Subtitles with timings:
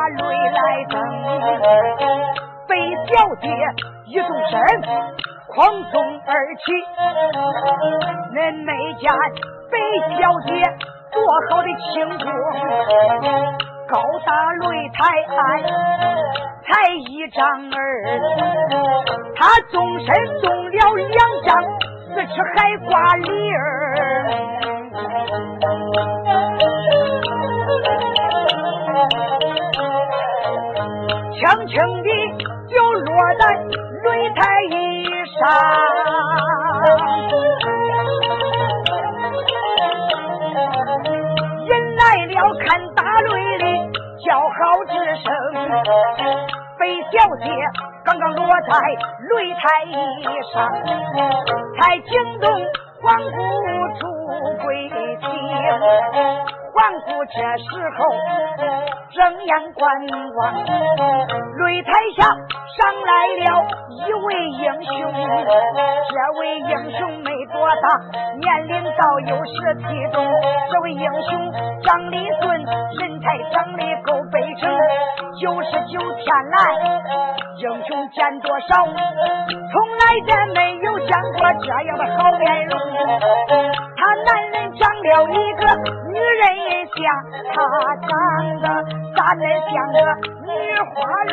[0.04, 0.20] 打擂
[0.52, 1.00] 来等，
[2.68, 2.76] 白
[3.08, 3.10] 小
[3.40, 3.48] 姐
[4.04, 4.58] 一纵身，
[5.48, 5.56] 狂
[5.90, 5.94] 纵
[6.26, 6.62] 而起。
[8.34, 9.08] 恁没见
[9.72, 9.74] 白
[10.10, 10.50] 小姐
[11.10, 11.16] 多
[11.48, 12.28] 好的轻功，
[13.88, 13.94] 高
[14.26, 15.00] 大擂台
[15.38, 15.42] 矮，
[16.66, 17.40] 才一丈
[17.72, 17.80] 二。
[19.36, 20.06] 他纵身
[20.42, 21.16] 纵了两
[21.46, 21.48] 丈，
[22.10, 23.64] 四尺还挂铃儿。
[31.66, 32.08] 轻的
[32.68, 33.42] 就落在
[34.04, 34.72] 擂台一
[35.32, 35.38] 上。
[41.66, 42.64] 人来了，看
[42.94, 43.64] 打擂的
[44.24, 44.52] 叫号
[44.84, 44.92] 之
[45.22, 45.26] 声。
[46.78, 47.46] 飞小姐
[48.04, 48.70] 刚刚落在
[49.30, 49.92] 擂台一
[50.52, 50.54] 上，
[51.80, 52.44] 才惊动
[53.00, 53.28] 皇姑
[53.98, 54.02] 出
[54.64, 55.22] 贵厅。
[56.74, 57.98] 望顾这时候
[59.12, 59.82] 睁眼观
[60.34, 63.46] 望，擂台下上来了
[64.04, 64.90] 一位英雄。
[66.10, 67.86] 这位英雄没多大，
[68.40, 70.26] 年龄倒有十七中。
[70.72, 71.30] 这位英雄
[71.84, 72.42] 长得俊，
[72.98, 74.68] 身材长得够背正。
[75.40, 76.56] 九十九天来，
[77.58, 78.92] 英雄见多少，从
[79.94, 82.72] 来也没有见过这样的好面容。
[84.04, 85.64] 他男人长了一个
[86.12, 86.44] 女人
[86.92, 87.00] 像，
[87.54, 87.56] 他
[87.96, 88.12] 长
[88.60, 88.64] 得
[89.16, 89.42] 咋能
[89.72, 89.98] 像个
[90.44, 90.48] 女
[90.92, 90.92] 花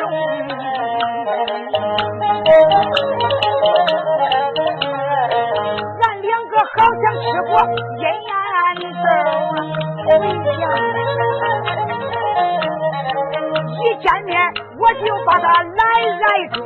[6.00, 7.52] 俺两个好像吃过
[7.98, 9.06] 眼豌豆，
[13.68, 14.30] 一见面
[14.78, 15.78] 我就把他来
[16.22, 16.56] 来住。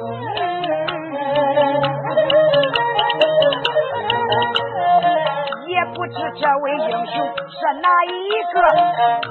[6.06, 7.14] 不知这位英雄
[7.50, 8.62] 是哪一个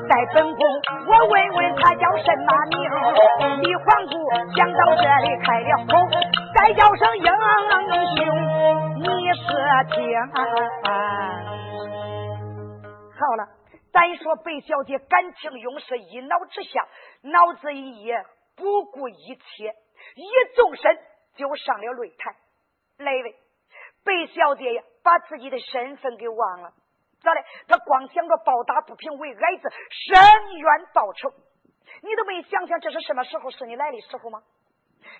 [0.10, 0.60] 在本宫
[1.08, 2.84] 我问问他叫什么名
[3.62, 4.12] 李皇姑
[4.58, 5.96] 想到这里开了口
[6.54, 7.24] 再叫声英
[8.18, 8.20] 雄
[9.00, 9.40] 你是
[9.96, 9.96] 听
[13.16, 13.48] 好了
[13.94, 16.86] 咱说白小姐感情用事一脑之下
[17.22, 18.22] 脑子一夜
[18.58, 19.74] 不顾一切
[20.16, 20.98] 一纵身
[21.38, 22.36] 就上了擂台。
[22.98, 23.36] 来位
[24.04, 26.74] 白小姐呀把自己的身份给忘了。
[27.22, 27.42] 咋的？
[27.68, 31.32] 他光想着报答不平，为矮子伸冤报仇。
[32.02, 34.42] 你都没想想，这是什么时候是你来的时候吗？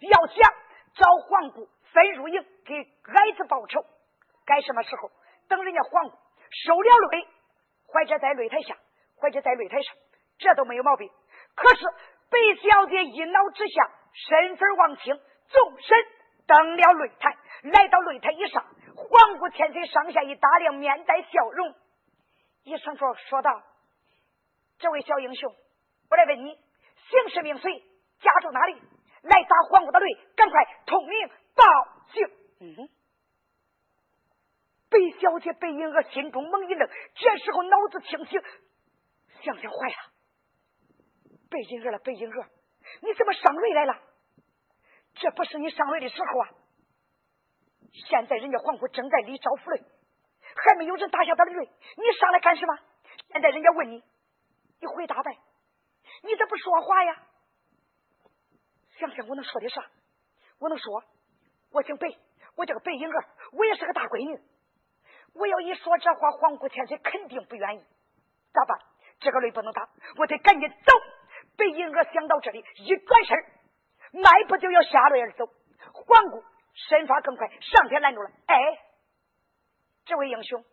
[0.02, 0.54] 要想
[0.96, 3.86] 找皇姑分入营给矮子报仇，
[4.46, 5.12] 该什么时候？
[5.48, 6.18] 等人家皇姑
[6.50, 7.28] 收了擂，
[7.86, 8.76] 或者在擂台下。
[9.18, 9.96] 或者在擂台上，
[10.38, 11.10] 这都没有毛病。
[11.56, 11.86] 可是
[12.30, 15.16] 白小姐一恼之下，身份忘情，
[15.48, 15.98] 纵身
[16.46, 17.34] 登了擂台。
[17.64, 18.66] 来到擂台以上，
[19.16, 21.74] 皇姑千岁上下一打量，面带笑容，
[22.64, 23.64] 一声说说道
[24.78, 25.56] ：“这位小英雄，
[26.10, 27.80] 我来问你，姓氏名谁？
[28.20, 28.74] 家住哪里？
[29.22, 31.64] 来打皇姑的擂，赶快通名报
[32.12, 32.28] 姓。”
[32.60, 32.90] 嗯。
[34.90, 38.42] 白小姐白银娥心中猛一愣，这时候脑子清醒。
[39.44, 39.96] 想想坏了，
[41.50, 42.50] 白银儿了，白银儿，
[43.02, 43.98] 你怎么上擂来了？
[45.14, 46.50] 这不是你上擂的时候啊！
[48.08, 49.84] 现在人家皇姑正在里招府嘞，
[50.56, 52.78] 还没有人打下他的擂，你上来干什么？
[53.32, 54.04] 现在人家问你，
[54.80, 55.38] 你回答呗，
[56.24, 57.24] 你咋不说话呀？
[59.00, 59.86] 想想我能说的啥？
[60.60, 61.04] 我能说，
[61.72, 62.08] 我姓白，
[62.56, 64.40] 我叫个白银儿，我也是个大闺女。
[65.34, 67.84] 我要一说这话，皇姑千岁肯定不愿意。
[68.54, 68.80] 咋办？
[69.20, 70.94] 这个擂不能打，我得赶紧走。
[71.58, 73.38] 白银儿想到这里，一转身，
[74.22, 75.46] 迈步就要下擂而走。
[75.92, 76.44] 皇姑
[76.76, 78.30] 身法更快，上前拦住了。
[78.48, 78.56] 哎，
[80.06, 80.64] 这位英雄，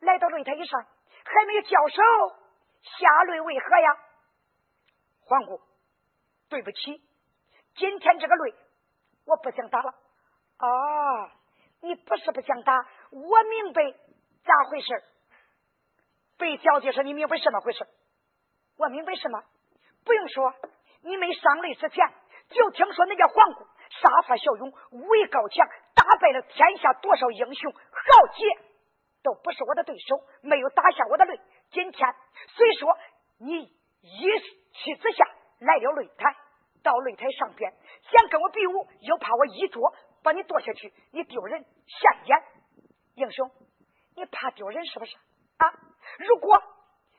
[0.00, 0.80] 来到擂台以上，
[1.24, 2.02] 还没有交手，
[2.82, 3.96] 下擂为何呀？
[5.26, 5.60] 皇姑，
[6.48, 7.02] 对不起，
[7.76, 8.54] 今天这个擂
[9.24, 9.94] 我不想打了。
[10.58, 11.30] 哦，
[11.80, 13.82] 你不是不想打，我明白
[14.44, 15.02] 咋回事。
[16.36, 17.86] 贝小姐说：“你明白什么回事？”
[18.76, 19.42] 我明白什么？
[20.04, 20.54] 不用说，
[21.00, 22.12] 你没上擂之前
[22.50, 23.66] 就听说那叫皇姑
[24.00, 28.44] 杀伐骁勇，武艺高强，打败了天下多少英雄豪杰，
[29.22, 31.40] 都不是我的对手，没有打下我的擂。
[31.70, 32.14] 今天
[32.48, 32.96] 虽说
[33.38, 33.62] 你
[34.00, 34.38] 一
[34.72, 35.24] 气之下
[35.60, 36.36] 来了擂台，
[36.82, 37.72] 到擂台上边
[38.10, 42.42] 想跟我比武，又怕我一捉把你剁下去，你丢人现眼。
[43.14, 43.50] 英雄，
[44.16, 45.16] 你怕丢人是不是
[45.58, 45.70] 啊？
[46.18, 46.60] 如果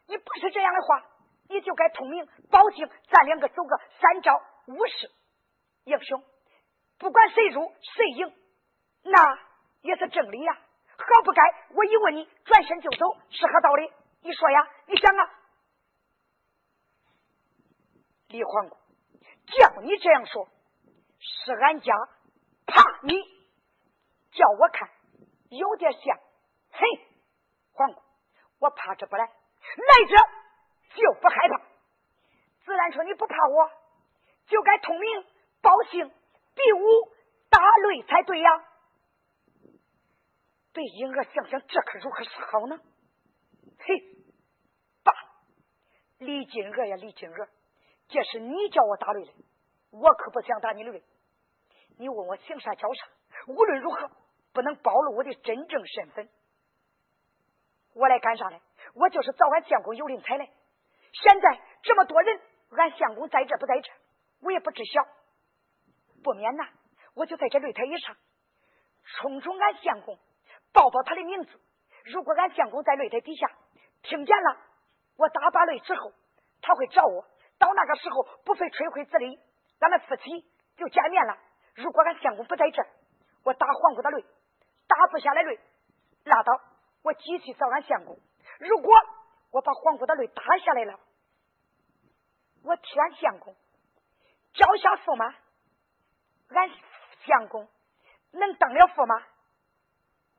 [0.07, 1.06] 你不是这样的话，
[1.48, 4.33] 你就该通明保姓，咱两个走个三招
[4.68, 5.10] 五式。
[5.86, 6.24] 英雄，
[6.98, 8.34] 不管谁输谁赢，
[9.04, 9.40] 那
[9.82, 10.58] 也是正理呀。
[10.98, 13.92] 好不该我一问你，转身就走，是何道理？
[14.22, 14.68] 你说呀？
[14.88, 15.30] 你想啊？
[18.30, 18.78] 李皇姑，
[19.48, 20.48] 叫你这样说，
[21.20, 21.94] 是俺家
[22.66, 23.14] 怕你，
[24.32, 24.90] 叫我看
[25.50, 26.18] 有点像。
[26.72, 26.86] 嘿，
[27.74, 28.02] 皇姑。
[28.60, 30.16] 我怕这不来，来者
[30.96, 31.62] 就不害怕。
[32.66, 33.70] 自然说你不怕我，
[34.48, 35.26] 就该通名
[35.62, 36.12] 报姓
[36.56, 37.13] 比武
[37.50, 38.50] 打擂才对呀。
[40.74, 42.80] 对婴儿想想，这可如何是好呢？
[43.80, 44.02] 嘿，
[45.04, 45.13] 爸，
[46.18, 47.48] 李金娥呀，李金娥，
[48.07, 49.34] 这是你叫我打擂的，
[49.92, 51.02] 我可不想打你的擂。
[51.98, 53.08] 你问我姓啥叫啥，
[53.48, 54.10] 无论如何
[54.51, 56.30] 不能暴露我的真正身份。
[57.94, 58.60] 我来干啥呢？
[58.96, 60.46] 我就是找俺相公有灵彩来。
[61.13, 62.42] 现在这么多人，
[62.72, 63.90] 俺相公在这不在这，
[64.42, 65.01] 我也不知晓。
[66.25, 66.68] 不免呐，
[67.13, 68.18] 我就在这擂台以上，
[69.04, 70.18] 冲冲俺相公，
[70.74, 71.62] 报报他的名字。
[72.06, 73.48] 如果俺相公在擂台底下
[74.01, 74.57] 听见了，
[75.18, 76.12] 我打把擂之后，
[76.63, 77.27] 他会找我。
[77.60, 79.39] 到那个时候，不费吹灰之力，
[79.80, 80.24] 咱们夫妻
[80.75, 81.38] 就见面了。
[81.75, 82.83] 如果俺相公不在这，
[83.44, 84.25] 我打黄姑的擂，
[84.88, 85.60] 打不下来擂，
[86.24, 86.51] 拉倒。
[87.04, 88.18] 我继续找俺相公。
[88.60, 88.92] 如果
[89.51, 91.00] 我把皇姑的擂打下来了，
[92.63, 93.56] 我替俺相公
[94.54, 95.36] 交下驸马，
[97.25, 97.68] 相公
[98.31, 99.19] 能当了驸马，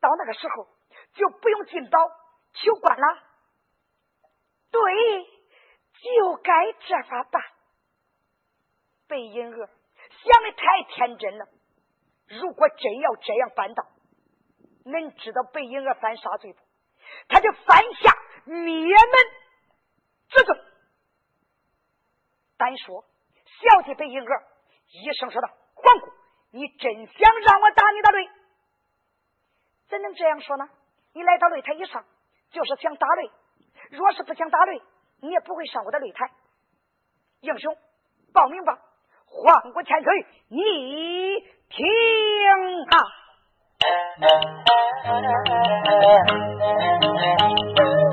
[0.00, 0.68] 到那个时候
[1.14, 1.98] 就不用进宝
[2.52, 3.22] 求官了。
[4.70, 7.42] 对，就该这法办。
[9.08, 11.46] 白银娥想的太天真了。
[12.28, 13.86] 如果真要这样办到，
[14.84, 16.58] 能知道白银娥犯啥罪不？
[17.28, 18.12] 他就犯下
[18.44, 19.12] 灭门
[20.28, 20.60] 之罪。
[22.56, 23.04] 单说
[23.44, 24.42] 小姐白银娥
[24.88, 26.10] 一声说道：“皇姑，
[26.56, 28.30] 你真想让我打你的擂？
[29.90, 30.66] 怎能这样说呢？
[31.12, 32.02] 你来到擂台以上，
[32.50, 33.30] 就是想打擂。
[33.90, 34.80] 若是不想打擂，
[35.20, 36.30] 你也不会上我的擂台。
[37.40, 37.76] 英雄，
[38.32, 38.78] 报名吧！
[39.26, 40.62] 皇姑千岁，你
[41.68, 41.86] 听
[42.88, 42.96] 啊！”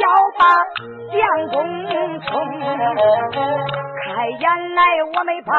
[0.00, 0.06] 要
[0.38, 0.42] 把
[1.12, 1.56] 相公
[2.20, 2.30] 冲，
[4.02, 4.80] 开眼来
[5.14, 5.52] 我没把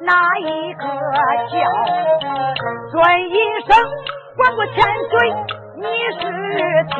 [0.00, 0.82] 哪一个
[1.48, 1.56] 叫，
[2.92, 3.32] 转一
[3.66, 3.68] 声
[4.36, 4.76] 管过千
[5.10, 5.12] 岁
[5.76, 5.84] 你
[6.18, 6.20] 是
[6.94, 6.98] 听，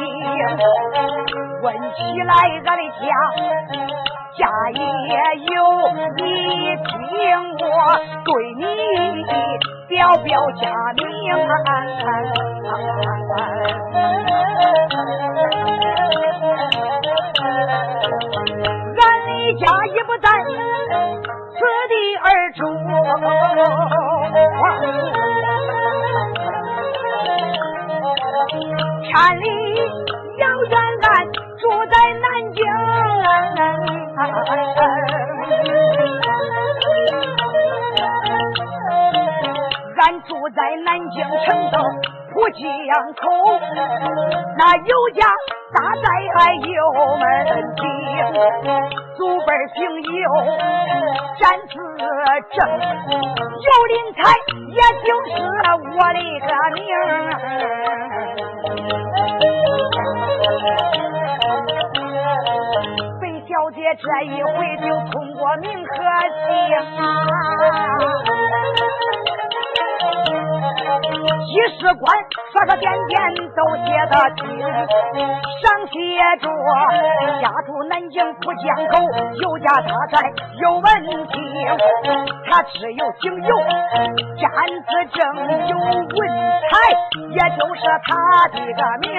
[1.62, 2.32] 问起来
[2.64, 3.02] 俺的家。
[4.38, 4.78] 家也
[5.50, 5.52] 有，
[6.16, 6.20] 你
[6.86, 6.88] 听
[7.58, 7.66] 我
[8.24, 8.62] 对你
[9.24, 9.32] 的
[9.88, 10.62] 表表家
[10.94, 11.02] 名。
[18.94, 19.28] 俺的
[19.58, 20.26] 家也不在
[21.54, 21.92] 此地
[22.22, 22.58] 而住。
[29.10, 29.44] 山里
[30.38, 31.06] 遥远，俺
[31.58, 32.58] 住在南京。
[40.00, 41.76] 俺住在南京城的
[42.32, 42.58] 浦江
[43.14, 43.20] 口，
[44.56, 45.20] 那有家
[45.74, 46.06] 大寨
[46.64, 46.78] 有
[47.18, 47.22] 门
[47.76, 47.80] 庭，
[49.16, 50.26] 祖辈姓尤，
[51.38, 51.74] 占字
[52.56, 52.58] 正，
[53.60, 54.18] 尤林才
[54.70, 55.30] 也就是
[55.94, 56.82] 我的个名。
[63.68, 64.48] 小姐这一回
[64.78, 66.48] 就通过名和姓
[66.96, 66.98] 啊。
[71.44, 72.16] 记事官
[72.50, 73.20] 刷刷点点
[73.54, 74.40] 都写得清，
[75.60, 75.94] 上写
[76.40, 76.48] 着
[77.42, 78.92] 家住南京浦江口，
[79.42, 80.32] 有家大寨
[80.62, 80.82] 有文
[81.26, 81.36] 凭，
[82.50, 83.52] 他只有姓尤，
[84.40, 85.20] 占字正，
[85.68, 86.18] 有文
[86.70, 86.72] 采，
[87.32, 89.12] 也就是他的个名。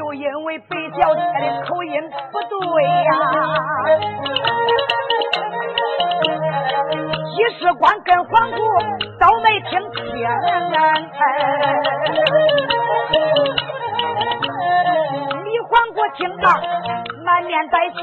[0.00, 1.92] 就因为北小姐的口音
[2.32, 3.12] 不对呀。
[7.36, 8.56] 李世官跟皇姑
[9.20, 10.00] 都没听清，
[15.44, 16.48] 李皇姑听到
[17.22, 18.00] 满面带笑，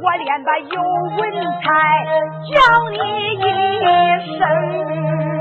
[0.00, 0.80] 我练的有
[1.18, 1.20] 文
[1.60, 1.68] 采，
[2.48, 2.54] 叫
[2.88, 2.96] 你
[3.34, 3.42] 一
[4.38, 5.35] 声。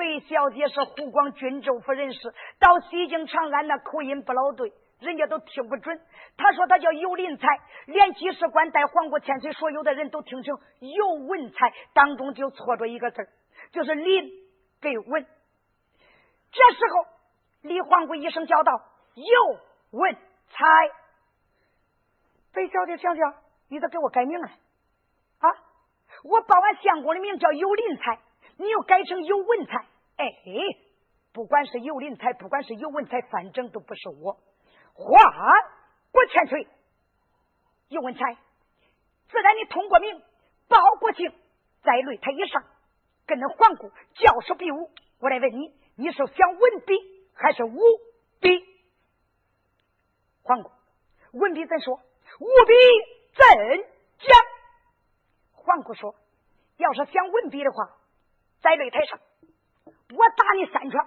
[0.00, 4.72] 贝小姐是湖广郡州府人士，到西京长安那口音不老对。
[4.98, 6.00] 人家都听不准，
[6.38, 7.46] 他说他叫尤林才，
[7.84, 13.28] 连记事官带皇姑千岁，所有的人都听成尤文才，当中就错着一个字
[13.72, 14.30] 就是林
[14.80, 15.26] 跟文。
[16.50, 17.06] 这时候，
[17.60, 18.72] 李皇姑一声叫道
[19.16, 20.14] ：“尤文
[20.48, 20.64] 才！”
[22.54, 23.34] 贝小姐想想，
[23.68, 24.50] 你得给我改名啊！
[25.40, 25.48] 啊，
[26.24, 28.18] 我报完相公的名叫尤林才，
[28.56, 29.86] 你又改成尤文才。
[30.20, 30.76] 哎，
[31.32, 34.38] 不管是尤林才，不管是尤文才，反正都不是我。
[34.94, 35.04] 还
[36.12, 36.68] 国千岁，
[37.88, 38.34] 尤文才，
[39.30, 40.20] 自然你通过名
[40.68, 41.30] 报国庆，
[41.82, 42.62] 在擂台以上
[43.26, 44.90] 跟那皇姑教授比武。
[45.20, 46.94] 我来问你，你是想文笔
[47.34, 47.78] 还是武
[48.40, 48.48] 笔？
[50.42, 50.70] 皇姑，
[51.32, 51.94] 文笔怎说？
[51.94, 52.74] 武笔
[53.34, 53.84] 怎
[54.18, 54.36] 讲？
[55.52, 56.14] 皇姑说：
[56.76, 57.96] 要是想文笔的话，
[58.60, 59.20] 在擂台上，
[60.12, 61.00] 我打你三拳，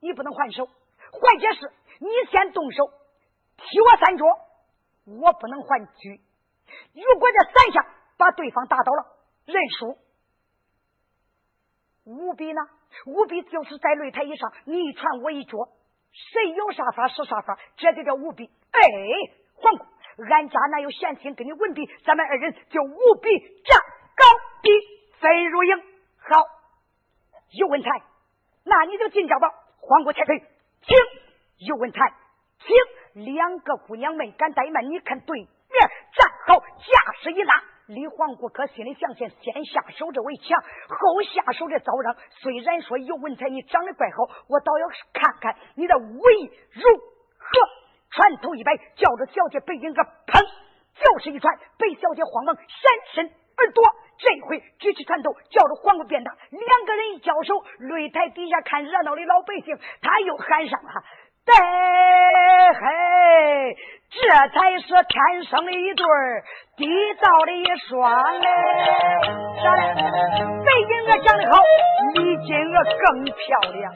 [0.00, 0.66] 你不能还手。
[0.66, 2.90] 换解释，你先动手。
[3.56, 4.24] 踢我三脚，
[5.04, 6.20] 我不能还击。
[6.94, 7.86] 如果这三下
[8.16, 9.98] 把对方打倒了，认输。
[12.04, 12.60] 五比呢？
[13.06, 15.56] 五比就是在擂台以上，你一传我一脚，
[16.12, 18.46] 谁有啥法使啥法，这就叫五比。
[18.46, 18.80] 哎，
[19.54, 19.84] 黄姑，
[20.30, 21.86] 俺家哪有闲心跟你文比？
[22.04, 23.28] 咱们二人就五比
[23.64, 23.80] 战
[24.16, 24.24] 高
[24.62, 24.70] 低，
[25.20, 25.76] 分如赢。
[26.18, 26.42] 好，
[27.52, 27.88] 尤文才，
[28.64, 29.48] 那你就进教吧。
[29.80, 30.38] 皇姑且退，
[30.82, 30.96] 请。
[31.66, 31.98] 尤文才，
[32.58, 33.24] 请。
[33.24, 35.48] 两个姑娘没敢怠慢，你看对面
[36.16, 37.54] 站好，架势一拉，
[37.86, 42.16] 李皇姑可心里想：先先下手这为强，后下手这遭让。
[42.40, 46.34] 虽然说尤文才你长得怪好，我倒要看看你的威
[46.72, 46.82] 如
[47.38, 47.68] 何。
[48.10, 50.42] 船头一摆，叫着小姐背影个砰，
[50.94, 51.58] 就是一传。
[51.78, 52.64] 被小姐慌忙闪
[53.14, 53.26] 身
[53.56, 53.82] 而躲。
[54.18, 61.02] 这回举起拳头叫着黄瓜变大两个人一交手擂台底下看热闹的老百姓他又喊上了
[62.74, 63.76] 嘿
[64.10, 66.04] 这才是天生的一对
[66.76, 66.86] 地
[67.20, 68.46] 造的一双嘞。
[69.64, 71.52] 咋嘞白金鹅长得好
[72.14, 73.34] 比金鹅更漂
[73.72, 73.92] 亮。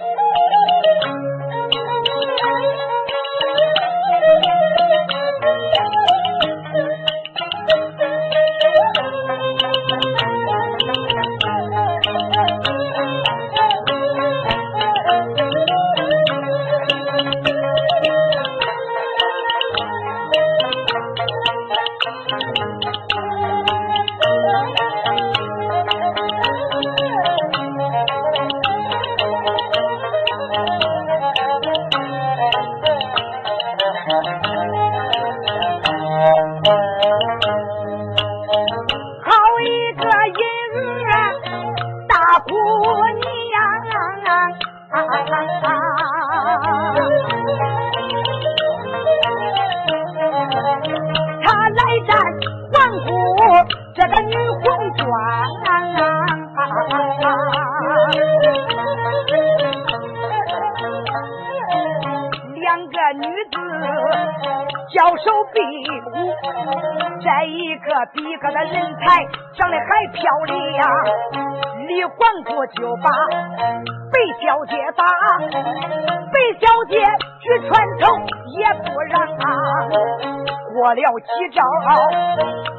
[81.06, 81.62] 了几招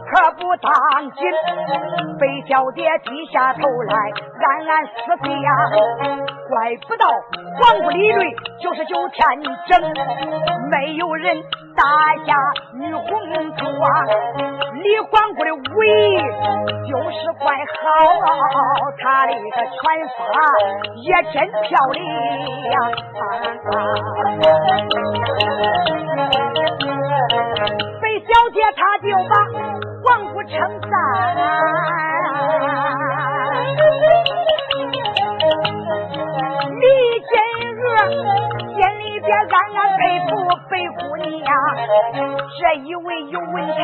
[0.09, 0.71] 可不当
[1.11, 1.19] 紧，
[2.19, 3.95] 被小蝶低下头来
[4.41, 4.91] 暗暗思
[5.23, 5.49] 忖呀，
[6.49, 7.07] 怪不到
[7.59, 9.19] 皇姑李瑞就是九天
[9.67, 9.81] 整，
[10.71, 11.41] 没有人。
[11.77, 11.83] 打
[12.25, 12.33] 下
[12.73, 13.05] 女红
[13.55, 13.87] 珠啊，
[14.73, 15.87] 李皇姑的武艺
[16.89, 17.85] 就是怪好，
[18.97, 19.77] 她的个拳
[20.17, 20.19] 法
[20.95, 21.95] 也真漂亮。
[26.09, 26.66] 贝小
[28.57, 29.37] 姐她就把
[30.03, 30.89] 皇姑称赞，
[36.73, 36.85] 李
[37.21, 37.31] 金
[37.77, 37.85] 娥
[38.73, 40.29] 心里边暗暗佩服
[40.71, 41.29] 白姑娘。
[42.59, 43.77] 这一位有文才，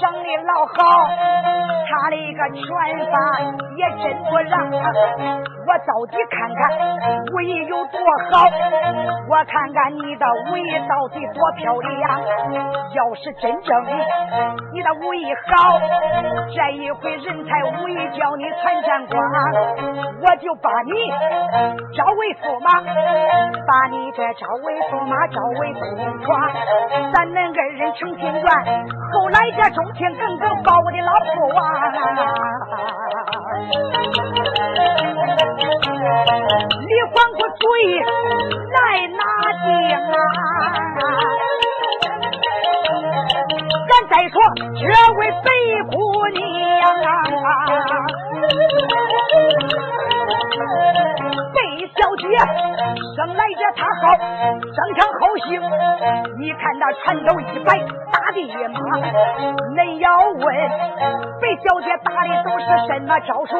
[0.00, 0.74] 长得老好，
[1.88, 2.58] 他的一个拳
[3.12, 3.14] 法
[3.76, 4.52] 也真不让。
[5.70, 6.58] 我到底看看
[7.32, 8.42] 武艺有多好，
[9.28, 12.20] 我看看你的武艺到底多漂亮。
[12.92, 13.86] 要是真正
[14.74, 15.78] 你的武艺好，
[16.50, 19.16] 这一回人才武艺叫你传战光，
[20.20, 20.90] 我就把你
[21.96, 22.82] 招为驸马，
[23.64, 26.50] 把你这招为驸马，招为公床。
[27.14, 28.42] 咱恁二人成亲缘，
[29.12, 31.62] 后来这忠心耿耿保我的老婆啊！
[35.40, 35.46] 李
[37.12, 37.82] 皇姑主意
[38.74, 38.78] 来
[39.16, 39.20] 拿
[39.64, 39.66] 定
[39.96, 40.14] 啊！
[43.88, 44.34] 咱再说
[44.76, 45.48] 这位白
[45.90, 45.94] 姑
[46.28, 46.38] 娘
[47.00, 47.08] 啊！
[51.52, 51.58] 贝
[51.96, 52.22] 小姐
[53.16, 54.02] 生来这她好，
[54.62, 55.48] 正常好性。
[56.38, 57.78] 你看那拳头一摆，
[58.12, 58.78] 打的马。
[59.76, 60.44] 恁要问
[61.40, 63.52] 贝小姐打的都是什么招数？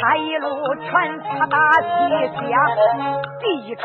[0.00, 0.90] 她一路拳
[1.38, 1.86] 法打西
[2.36, 2.52] 厢，
[3.40, 3.84] 第一传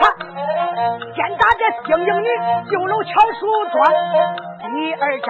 [1.15, 2.28] 先打这星英女
[2.69, 3.41] 酒楼敲书
[3.72, 3.78] 庄，
[4.62, 5.28] 第二招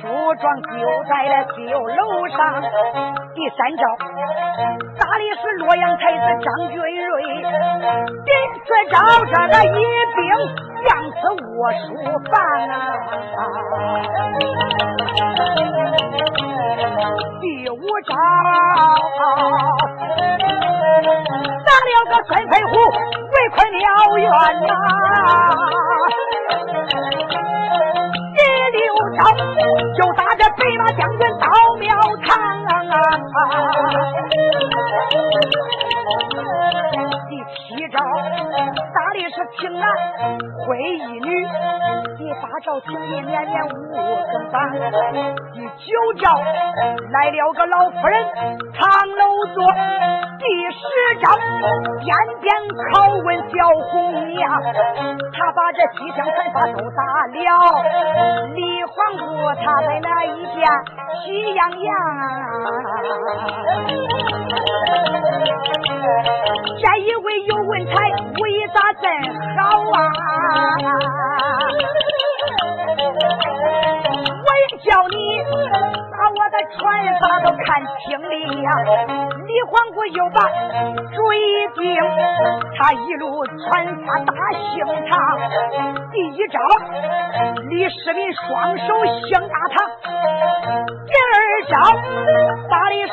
[0.00, 0.02] 梳
[0.34, 0.68] 妆就
[1.08, 2.36] 在了酒楼上，
[3.34, 3.82] 第三招
[4.98, 7.12] 打的是洛阳才子张君瑞，
[8.24, 9.72] 第四招这个一
[10.16, 10.18] 兵
[10.84, 11.14] 将死
[11.56, 11.78] 卧书
[12.30, 12.34] 房
[13.36, 13.40] 啊，
[17.40, 17.72] 第五
[18.06, 18.12] 招
[21.64, 22.72] 打了个孙飞虎
[23.30, 23.78] 围困了
[24.18, 24.26] 院
[24.66, 24.70] 呐，
[29.14, 29.32] 第六招
[29.96, 31.46] 就打这北马将军到
[31.78, 31.94] 庙
[32.26, 32.64] 堂
[37.94, 38.02] 啊。
[38.94, 39.84] 打的是平安
[40.66, 41.28] 灰衣女，
[42.16, 43.70] 第八招情意绵绵五
[44.32, 44.54] 更长，
[45.52, 46.24] 第九招
[47.10, 48.24] 来了个老夫人
[48.72, 49.58] 长楼坐，
[50.38, 50.78] 第十
[51.20, 51.26] 招
[52.00, 52.08] 边
[52.40, 52.46] 边
[52.92, 52.92] 拷
[53.24, 53.52] 问小
[53.90, 53.92] 红
[54.30, 54.42] 娘，
[55.32, 57.38] 他把这西厢拳法都打了，
[58.54, 59.24] 李皇姑
[59.56, 60.68] 她在那一边
[61.24, 61.90] 喜洋洋，
[66.80, 67.92] 这一位有问才。
[68.36, 69.04] 武艺咋真
[69.56, 69.98] 好啊！
[74.44, 75.16] 我也叫你
[76.10, 76.76] 把我的拳
[77.20, 77.66] 法都看
[78.00, 78.66] 清了呀！
[79.46, 80.36] 李皇姑又把
[81.14, 81.38] 主意
[81.76, 81.84] 定，
[82.76, 84.72] 他一路穿插打兴
[85.06, 85.12] 场。
[86.10, 86.58] 第一招，
[87.68, 88.84] 李世民双手
[89.28, 89.74] 兴大堂。
[91.06, 91.34] 第二
[91.68, 91.72] 招，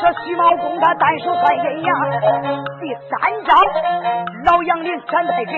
[0.01, 1.89] 这徐茂公他单手翻阴阳。
[2.81, 3.13] 第三
[3.45, 3.53] 招，
[4.45, 5.53] 老杨林三太给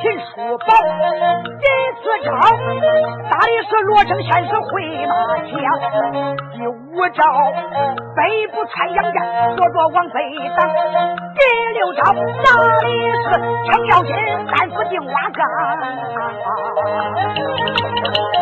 [0.00, 0.64] 秦叔宝。
[1.60, 1.66] 第
[2.00, 2.32] 四招，
[3.28, 4.72] 打的是罗成先生回
[5.06, 5.12] 马
[5.44, 5.52] 枪。
[6.54, 6.72] 第五
[7.12, 7.20] 招，
[8.16, 10.16] 北部穿杨毡，左左往北
[10.56, 10.58] 挡。
[11.36, 11.40] 第
[11.74, 13.28] 六招，打的是
[13.68, 14.10] 程咬金
[14.48, 15.38] 三斧定瓦岗。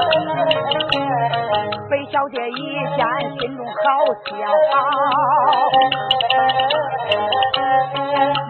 [1.90, 2.60] 北小姐一
[2.96, 3.04] 见。
[3.40, 3.72] 心中好
[4.26, 4.30] 笑，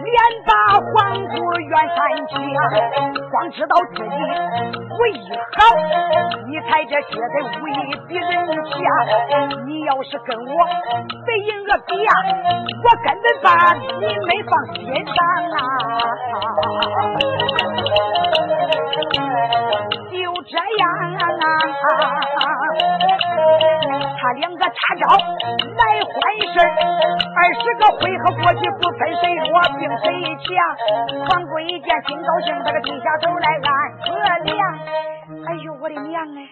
[0.03, 0.89] 连把皇
[1.29, 2.33] 姑怨三枪，
[3.31, 4.09] 光知道自己
[4.89, 5.17] 武艺
[5.57, 5.59] 好，
[6.47, 7.71] 你才这绝对武艺
[8.07, 8.25] 比人
[8.67, 8.73] 强。
[9.65, 10.49] 你要是跟我
[11.25, 12.11] 北银个比呀，
[12.83, 13.85] 我根本把你
[14.27, 15.15] 没放心上
[15.55, 15.59] 啊！
[20.43, 20.83] 这样
[21.15, 21.25] 啊。
[24.21, 26.13] 他两个叉招来换
[26.53, 26.55] 事
[27.35, 30.05] 二十个回合过去不分谁弱并谁
[30.37, 30.47] 强。
[31.25, 33.71] 黄贵一见心高兴，那个低下头来暗
[34.03, 34.05] 自
[34.51, 34.59] 量。
[35.47, 36.49] 哎呦我的娘哎！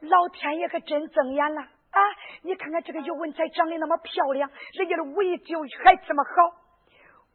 [0.00, 2.00] 老天爷可真睁眼了啊！
[2.42, 6.30] 你看看这个尤文才长得那么漂亮，人家的武艺就还这么好。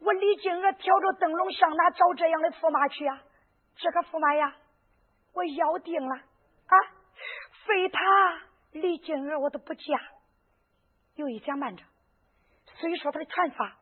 [0.06, 3.20] 我李金娥挑着灯笼上哪找这样的驸马去啊？
[3.76, 4.54] 这个驸马呀，
[5.34, 6.76] 我要定了啊！
[7.66, 8.00] 非他
[8.72, 9.82] 李金娥我都不嫁。
[11.16, 11.84] 有一想慢着，
[12.80, 13.78] 虽说他的拳法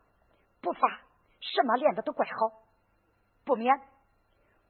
[0.61, 1.01] 不发，
[1.39, 2.63] 什么练的都怪好，
[3.43, 3.81] 不免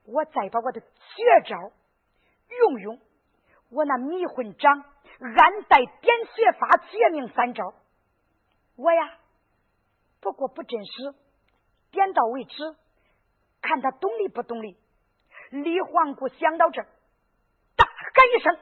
[0.05, 0.87] 我再把我的绝
[1.45, 1.71] 招
[2.59, 2.99] 用用。
[3.69, 7.73] 我那迷魂掌、暗带点穴法、绝命三招，
[8.75, 9.17] 我呀，
[10.19, 11.15] 不过不真实，
[11.91, 12.75] 点到为止，
[13.61, 14.77] 看他懂理不懂理。
[15.51, 16.87] 李皇姑想到这儿，
[17.77, 18.57] 大喊一声：“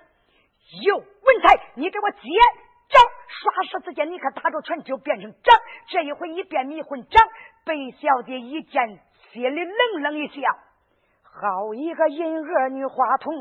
[0.84, 2.19] 有文才，你给我接
[2.89, 5.56] 掌！”刷时之间，你可打着拳就变成掌。
[5.88, 7.25] 这一回一变迷魂掌，
[7.63, 8.99] 白小姐一见，
[9.32, 10.41] 心里冷冷一笑
[11.23, 13.34] ：“好一个银儿女花童！”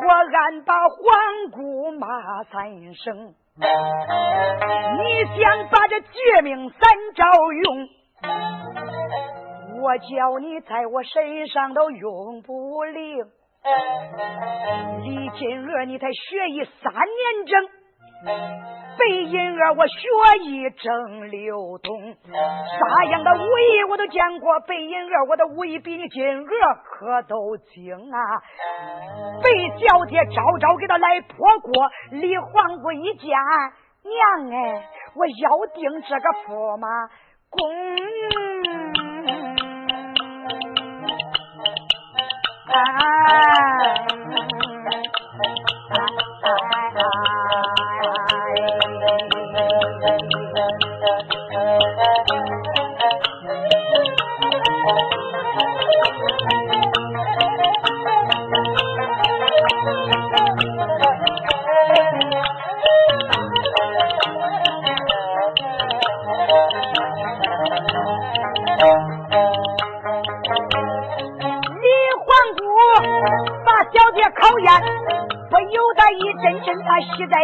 [0.00, 6.80] 我暗把皇姑骂三声，你想把这绝命三
[7.14, 7.88] 招用，
[9.84, 13.18] 我叫你在我身上都用不灵。
[15.02, 17.68] 李金娥，你才学艺三年整。
[18.24, 19.98] 白银娥，我学
[20.44, 24.58] 艺正流通，啥样的武艺我都见过。
[24.60, 26.48] 白银娥，我的武艺比你金娥
[26.84, 28.18] 可都精啊！
[29.42, 33.28] 白小姐招招给他来破锅，李皇姑一见，
[34.02, 36.88] 娘哎，我要定这个驸马
[37.50, 37.60] 公。
[42.66, 44.13] 喜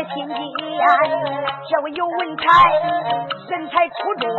[0.01, 0.35] 在心间，
[1.69, 2.43] 这位有文才，
[3.51, 4.31] 人才出众，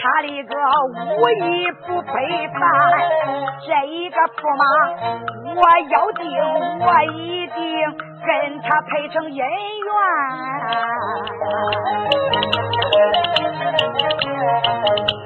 [0.00, 0.54] 他的个
[0.88, 2.08] 武艺不背
[2.48, 2.58] 叛。
[3.66, 4.64] 这一个驸马，
[5.54, 6.24] 我要定，
[6.80, 7.60] 我一定
[8.24, 8.30] 跟
[8.62, 9.92] 他配成姻缘。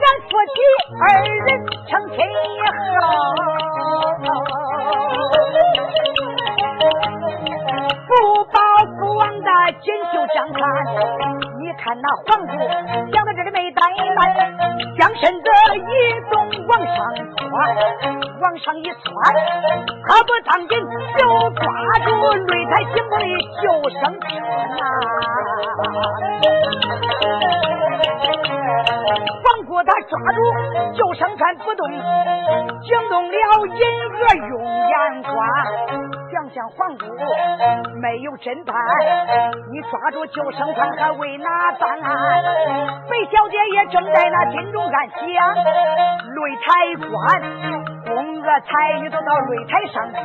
[0.00, 0.56] 咱夫妻
[0.98, 1.48] 二人
[1.86, 2.58] 成亲以
[4.26, 4.55] 后。
[12.24, 12.52] 皇姑
[13.12, 13.80] 想到这里没怠
[14.14, 14.18] 慢，
[14.96, 15.80] 将身子一
[16.30, 16.34] 动
[16.66, 16.96] 往上
[17.36, 17.44] 窜，
[18.40, 19.12] 往上一窜，
[20.08, 20.72] 他不当紧
[21.18, 21.62] 就抓
[22.04, 22.08] 住
[22.46, 23.24] 擂台顶部的
[23.60, 23.64] 救
[24.00, 24.26] 生圈
[24.70, 24.78] 呐。
[29.42, 30.38] 皇姑他抓住
[30.94, 31.80] 救生圈不动，
[32.82, 35.34] 惊动了银娥用眼观。
[36.46, 37.06] 想想皇姑
[38.00, 38.74] 没有侦办，
[39.72, 41.98] 你抓住救生船还为哪办？
[43.10, 45.24] 梅小姐也正在那心中暗想。
[46.36, 46.68] 擂台
[47.08, 47.42] 观，
[48.04, 50.20] 宫娥才女都到擂台上见，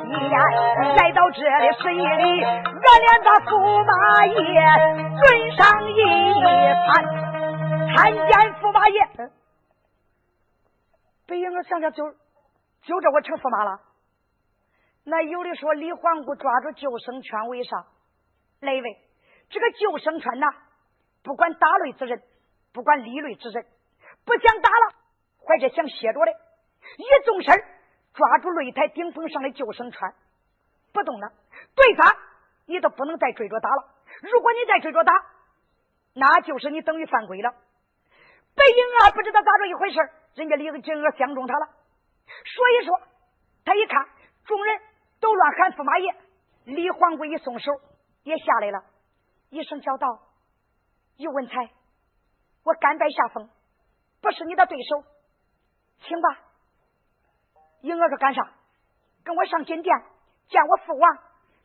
[0.97, 2.61] 来到这里十一里，俺
[3.01, 4.35] 俩把驸马爷
[5.17, 5.95] 尊上一
[6.87, 6.91] 盘，
[7.95, 8.29] 参见
[8.61, 8.99] 驸马爷。
[11.27, 12.11] 北英，我想想，就
[12.83, 13.79] 就这我成驸马了。
[15.03, 17.85] 那有的说李皇姑抓住救生圈为啥？
[18.59, 18.97] 哪位？
[19.49, 20.47] 这个救生圈呐，
[21.23, 22.21] 不管打擂之人，
[22.71, 23.65] 不管立擂之人，
[24.23, 24.95] 不想打了，
[25.39, 26.31] 或者想歇着的，
[26.97, 27.55] 一纵身
[28.13, 29.99] 抓住擂台顶峰上的救生圈，
[30.93, 31.33] 不动了，
[31.73, 32.15] 对方
[32.67, 33.95] 你都不能再追着打了。
[34.21, 35.11] 如果你再追着打，
[36.13, 37.49] 那就是你等于犯规了。
[37.49, 39.99] 白英儿不知道咋着一回事
[40.35, 41.65] 人家李金娥相中他了，
[42.45, 43.01] 所以说
[43.65, 44.07] 他一看
[44.45, 44.79] 众人。
[45.21, 46.15] 都乱喊驸马爷，
[46.65, 47.71] 李皇贵一松手
[48.23, 48.83] 也下来了，
[49.51, 50.07] 一声叫道
[51.15, 51.53] ：“尤文才，
[52.63, 53.49] 我甘拜下风，
[54.19, 55.03] 不是你的对手，
[56.01, 56.41] 请吧。”
[57.81, 58.51] 婴儿说：“干啥？
[59.23, 59.95] 跟我上金殿
[60.49, 61.17] 见我父王，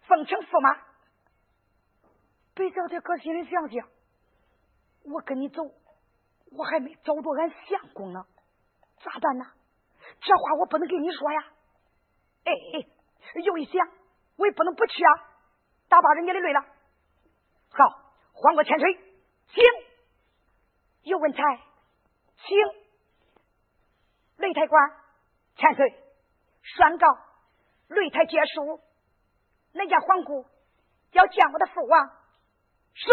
[0.06, 0.76] 奉承驸马。”
[2.54, 3.88] 白小姐搁心里想想
[5.12, 5.62] ：“我跟你走，
[6.52, 8.26] 我还没找着俺相公呢，
[9.02, 9.46] 咋办呢？
[10.20, 11.40] 这话我不能跟你说呀。”
[12.44, 12.95] 哎哎。
[13.34, 13.88] 又一想，
[14.36, 15.10] 我也不能不去啊！
[15.88, 16.60] 打把人家的累了。
[17.70, 17.84] 好，
[18.32, 18.94] 换过千岁，
[19.48, 19.62] 请。
[21.02, 21.42] 有文才，
[22.36, 22.56] 请。
[24.38, 24.90] 擂台官，
[25.56, 25.94] 千岁，
[26.62, 27.06] 宣告
[27.88, 28.80] 擂台结束。
[29.72, 30.44] 那家皇姑
[31.12, 32.10] 要见我的父王。
[32.94, 33.10] 是。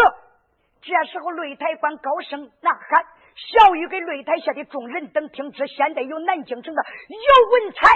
[0.86, 7.88] 这时候擂台官高声呐喊，小雨给擂台下的众人等听知，现在有南京城的尤文才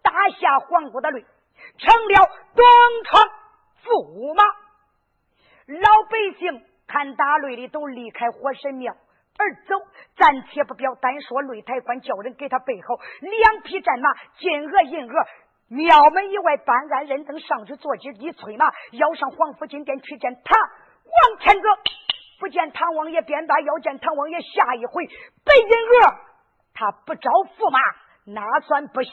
[0.00, 1.26] 打下皇姑的擂，
[1.78, 2.64] 成了东
[3.04, 3.28] 窗
[3.84, 4.44] 驸马。
[5.66, 8.94] 老百姓看打擂的都离开火神庙
[9.36, 9.74] 而走，
[10.16, 15.14] 暂且不表，单说擂台官叫人给他备好两匹战马，金额银额。
[15.68, 21.66] 庙门以外，办案人等上去坐骑一催马，要上皇府金殿去见他王天子。
[22.38, 24.38] 不见唐王爷，便把要见唐王爷。
[24.42, 26.14] 下一回白银额，
[26.74, 27.80] 他不招驸马，
[28.26, 29.12] 那算不行。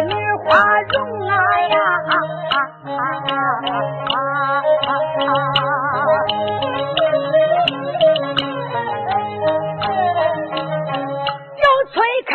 [0.00, 0.96] 女花容
[1.28, 1.34] 啊
[1.68, 1.76] 呀，
[11.56, 11.94] 又催
[12.26, 12.30] 开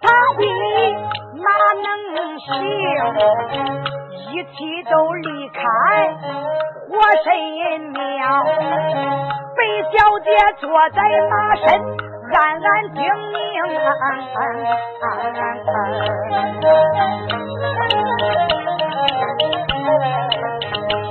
[0.00, 0.40] 他的
[1.42, 1.46] 哪
[1.82, 1.86] 能
[2.38, 2.44] 行？
[4.32, 4.54] 一起
[4.90, 5.58] 都离开
[6.88, 6.92] 火
[7.24, 7.26] 神
[7.92, 7.98] 庙，
[9.56, 9.58] 北
[9.92, 10.26] 小姐
[10.60, 10.98] 坐在
[11.30, 12.13] 马身。
[12.32, 12.98] 安安听
[13.32, 13.38] 命，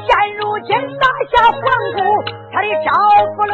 [0.06, 1.62] 现如今打下皇
[1.94, 1.98] 姑，
[2.52, 2.88] 他的赵
[3.34, 3.54] 福瑞，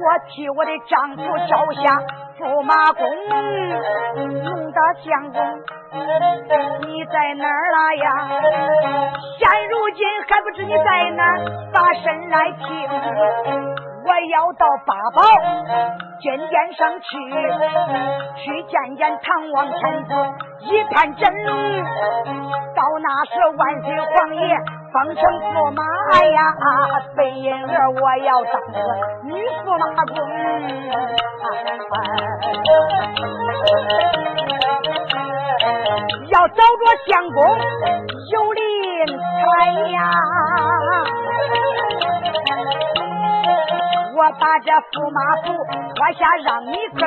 [0.00, 1.84] 我替我的丈夫招下
[2.38, 3.02] 驸马公，
[4.42, 5.38] 弄到相公。
[5.94, 8.06] 你在哪儿了呀？
[9.38, 11.38] 现如今还不知你在哪儿，
[11.72, 12.64] 把身来听。
[14.06, 15.22] 我要到八宝
[16.20, 17.06] 金殿上去，
[18.36, 20.10] 去见见唐王天子，
[20.60, 21.54] 一盘真龙。
[22.74, 24.40] 到那时万岁皇爷
[24.92, 25.22] 封成
[25.54, 25.80] 驸马
[26.22, 26.38] 呀，
[27.16, 28.78] 背银儿我要当个
[29.22, 29.32] 女
[29.64, 30.14] 驸马公。
[36.30, 36.62] 要找着
[37.06, 37.38] 相公
[38.32, 38.62] 有灵
[39.06, 39.44] 才
[39.90, 39.98] 呀！
[44.16, 45.46] 我把这驸马府
[45.94, 47.02] 脱下让你耕，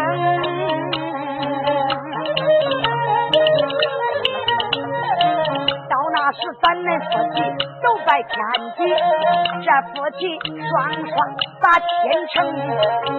[5.89, 7.35] 到那时咱们夫妻
[7.81, 8.35] 都拜天
[8.75, 8.79] 地，
[9.63, 10.19] 这夫妻
[10.69, 11.15] 双双
[11.61, 11.91] 把天
[12.33, 12.35] 成。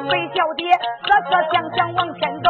[0.08, 0.60] 北小姐
[1.04, 2.46] 瑟瑟想想往前走，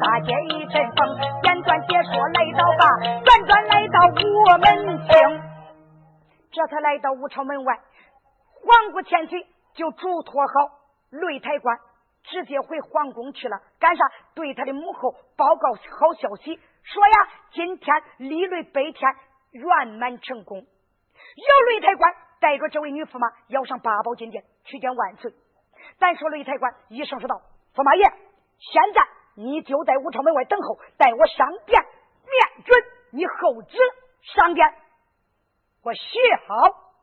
[0.00, 1.34] 大街一阵风。
[1.64, 2.84] 断解说来到吧，
[3.24, 5.42] 转转来到我门厅，
[6.52, 7.80] 这才来到武朝门外。
[8.60, 10.52] 皇姑前去就嘱托好
[11.10, 11.78] 擂台官，
[12.24, 13.56] 直接回皇宫去了。
[13.78, 14.04] 干啥？
[14.34, 19.10] 对他的母后报告好消息，说呀，今天立擂北天
[19.52, 20.58] 圆满成功。
[20.58, 25.32] 有擂台官带着这位女驸马要上八宝金殿去见万岁。
[25.98, 27.40] 咱说擂台官一声说道
[27.74, 28.04] ：“驸马爷，
[28.58, 29.00] 现在。”
[29.34, 33.76] 你就在武朝门外等候，待我上殿面准，你后旨
[34.22, 34.66] 上殿。
[35.82, 36.00] 我写
[36.46, 36.54] 好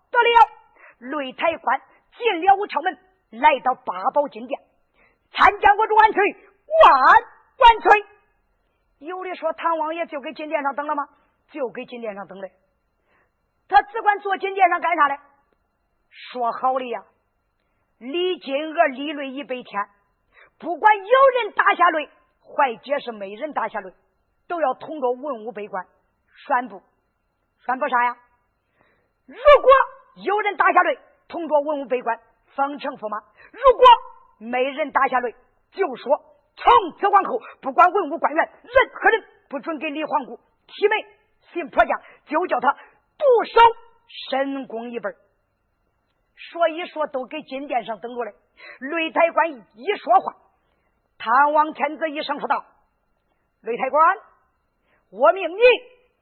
[0.09, 1.11] 得了。
[1.11, 1.81] 擂台官
[2.17, 2.97] 进了武朝门，
[3.31, 4.61] 来到八宝金殿，
[5.31, 7.13] 参见我主万岁，万
[7.57, 8.05] 万岁。
[8.99, 11.07] 有的说唐王爷就给金殿上等了吗？
[11.49, 12.51] 就给金殿上等嘞。
[13.67, 15.19] 他只管坐金殿上干啥嘞？
[16.09, 17.03] 说好的呀，
[17.97, 19.89] 李金娥立擂一百天，
[20.59, 22.09] 不管有人打下擂。
[22.55, 23.93] 怀解是没人打下擂，
[24.47, 25.85] 都要通过文武百官
[26.47, 26.81] 宣布，
[27.65, 28.17] 宣布啥呀？
[29.25, 29.71] 如果
[30.23, 32.19] 有人打下擂，通过文武百官
[32.55, 33.19] 封城驸马；
[33.51, 33.85] 如果
[34.39, 35.33] 没人打下擂，
[35.71, 36.17] 就说
[36.55, 40.95] 从此往后，不管文武官员，任何人不准给李皇姑提媒
[41.53, 43.59] 行婆家，就叫他独守
[44.29, 45.15] 神功一本。
[46.35, 48.33] 说一说，都给金殿上等着嘞。
[48.79, 50.35] 擂台官一说话。
[51.23, 52.65] 唐王天子一声说道
[53.61, 54.17] ：“擂台官，
[55.11, 55.61] 我命你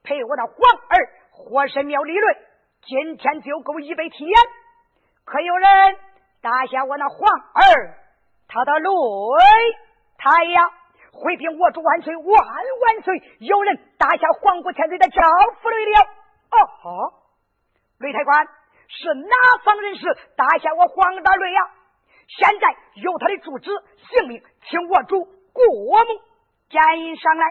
[0.03, 0.55] 陪我那皇
[0.89, 2.35] 儿火神庙理论，
[2.83, 4.29] 今天就够一百天。
[5.23, 5.95] 可有人
[6.41, 7.95] 打下我那皇儿
[8.49, 9.39] 他的擂
[10.17, 10.69] 台呀？
[11.13, 13.23] 回禀我主万岁万万岁！
[13.39, 15.21] 有人打下皇姑天子的赵
[15.61, 16.09] 府擂了。
[16.51, 17.23] 哦，
[17.99, 18.45] 擂台官，
[18.89, 20.03] 是哪方人士
[20.35, 21.71] 打下我黄大瑞呀？
[22.37, 23.71] 现在有他的住址、
[24.11, 26.21] 姓名，请我主过目
[26.69, 27.45] 检印上来。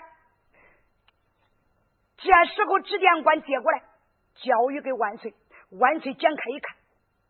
[2.17, 3.83] 这时候，执殿官接过来，
[4.35, 5.35] 交予给万岁。
[5.71, 6.77] 万岁展开一看，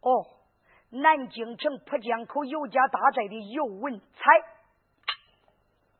[0.00, 0.26] 哦，
[0.90, 4.32] 南京城浦江口尤家大寨的尤文才，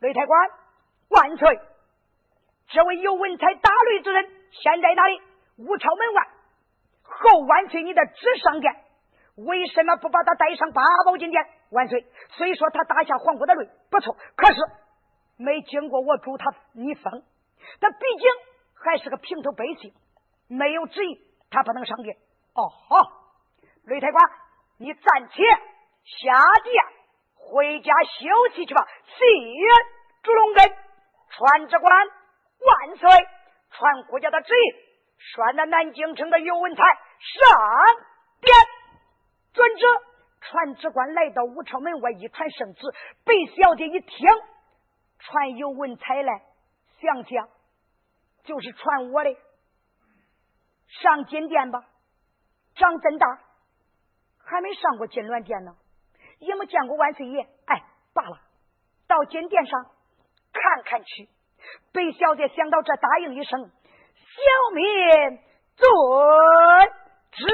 [0.01, 0.51] 雷太官，
[1.09, 1.61] 万岁！
[2.69, 5.21] 这位尤文才打擂之人，现在哪里？
[5.57, 6.29] 武朝门外。
[7.03, 8.73] 后万岁，你的旨上殿，
[9.47, 11.47] 为什么不把他带上八宝金殿？
[11.71, 14.61] 万岁，虽说他打下皇姑的擂不错，可是
[15.37, 17.23] 没经过我主他你封，
[17.81, 18.31] 他毕竟
[18.83, 19.93] 还是个平头百姓，
[20.49, 21.21] 没有旨意，
[21.51, 22.17] 他不能上殿。
[22.55, 22.97] 哦，好，
[23.85, 24.25] 雷太官，
[24.79, 25.43] 你暂且
[26.05, 26.33] 下
[26.65, 26.85] 殿
[27.37, 28.85] 回家休息去吧。
[29.05, 29.25] 谢
[30.25, 30.69] 朱龙根，
[31.31, 33.09] 传旨官万岁，
[33.71, 34.75] 传国家的旨意，
[35.33, 38.09] 传那南京城的尤文才上
[39.59, 39.69] 殿。
[39.69, 39.87] 遵旨。
[40.41, 42.81] 传旨官来到武朝门外，一传圣旨。
[43.25, 44.29] 贝小姐一听，
[45.19, 46.43] 传有文才来，
[47.01, 47.49] 想想
[48.45, 49.37] 就是传我的，
[50.87, 51.85] 上金殿吧。
[52.77, 53.27] 长真大，
[54.39, 55.75] 还没上过金銮殿呢，
[56.39, 57.41] 也没见过万岁爷。
[57.67, 57.83] 哎，
[58.15, 58.39] 罢了，
[59.09, 59.87] 到金殿上
[60.53, 61.29] 看看去。
[61.93, 63.69] 贝小姐想到这，答应一声
[64.15, 64.41] ：“小
[64.73, 65.41] 民
[65.75, 65.91] 遵
[67.33, 67.45] 旨。”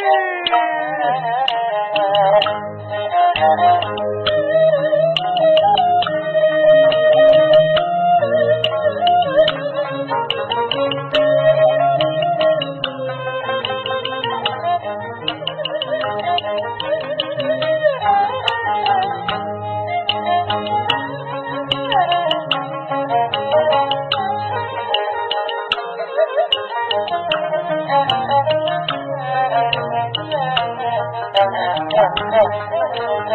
[0.00, 0.38] 哎。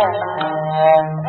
[0.04, 0.16] Thank
[1.18, 1.23] you.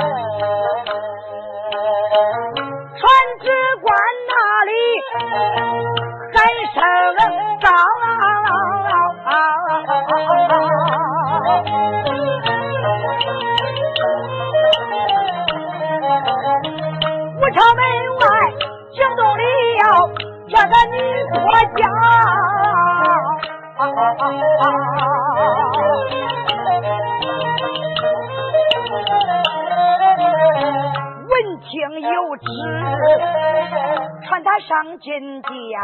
[34.74, 35.06] 上金
[35.42, 35.80] 殿，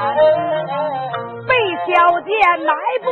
[1.47, 1.55] 被
[1.87, 2.31] 小姐
[2.67, 2.75] 迈
[3.05, 3.09] 步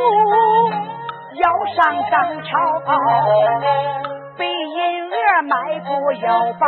[1.35, 1.79] 要上
[2.11, 2.51] 当朝，
[4.37, 5.87] 被银儿迈步
[6.21, 6.27] 要
[6.59, 6.67] 把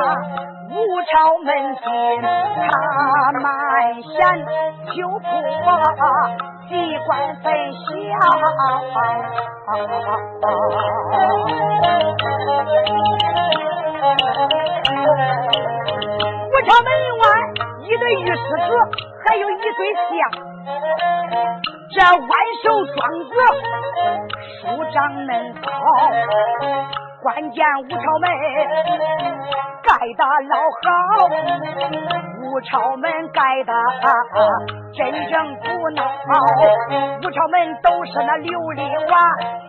[0.69, 0.79] 武
[1.11, 1.83] 朝门进，
[2.21, 2.71] 他
[3.41, 3.43] 满
[4.13, 4.15] 山
[4.95, 5.19] 就不
[5.67, 6.01] 把
[6.69, 6.71] 机
[7.05, 7.51] 关分
[7.83, 7.85] 晓。
[16.47, 17.50] 武朝门外。
[17.91, 18.71] 一对玉狮子，
[19.27, 19.69] 还有一对
[20.07, 20.09] 象，
[21.91, 22.31] 这万
[22.63, 23.29] 寿庄子
[24.61, 25.61] 舒长嫩草，
[27.21, 28.25] 关键武朝门
[29.83, 31.27] 盖的老好，
[32.39, 33.73] 武朝门盖的
[34.95, 35.99] 真正不孬，
[37.17, 38.79] 武朝门都是那琉璃
[39.11, 39.13] 瓦，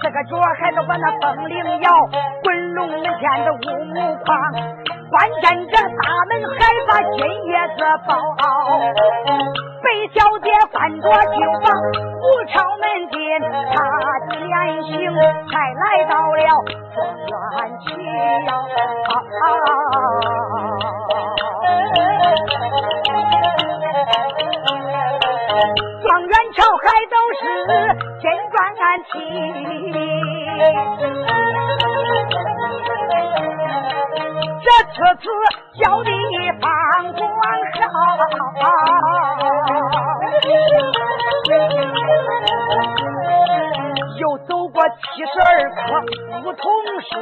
[0.01, 1.91] 这个角还是我那风铃摇，
[2.45, 4.31] 滚龙门前的乌木框。
[5.13, 5.85] 关键这大
[6.27, 8.11] 门还把金叶子包，
[9.83, 11.69] 贝小姐翻着就往
[12.17, 13.21] 武朝门进，
[13.75, 13.77] 她
[14.31, 14.33] 前
[14.85, 14.91] 行
[15.51, 16.41] 才来到了
[16.97, 16.99] 庄
[17.29, 17.37] 园
[17.85, 18.49] 去呀。
[26.01, 27.41] 状元朝还都是
[28.19, 28.57] 金砖
[29.13, 29.13] 砌。
[34.65, 35.27] 这次次
[35.83, 36.11] 叫你
[36.61, 36.71] 放
[37.15, 37.23] 官
[37.89, 37.93] 好。
[44.83, 45.79] 又走过七十二棵
[46.43, 46.63] 梧桐
[47.07, 47.15] 树，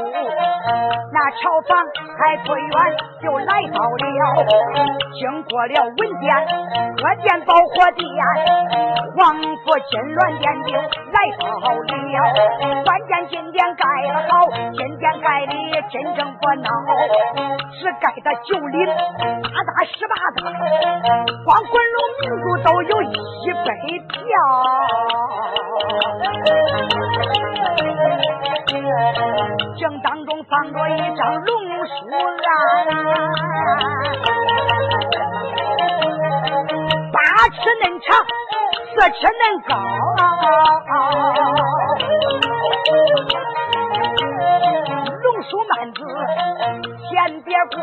[1.13, 1.77] 那桥房
[2.19, 2.73] 还不远
[3.23, 4.01] 就来到了，
[5.13, 6.25] 经过了文殿、
[6.97, 8.09] 各殿、保火殿，
[9.17, 9.45] 皇府
[9.91, 10.73] 金銮殿就
[11.13, 11.93] 来到了。
[12.85, 14.33] 关键金殿盖得好，
[14.73, 15.53] 金殿盖的
[15.91, 16.65] 真正不孬，
[17.77, 20.43] 是盖的九里八大十八大，
[21.45, 23.69] 光滚龙民族都有一百
[24.09, 24.19] 票。
[29.79, 31.47] 正当中放着一张龙
[31.87, 32.49] 书案，
[37.13, 37.19] 八
[37.49, 38.09] 尺嫩长，
[38.95, 39.71] 四尺嫩高。
[45.41, 46.05] 龙书曼子
[47.09, 47.81] 先别挂，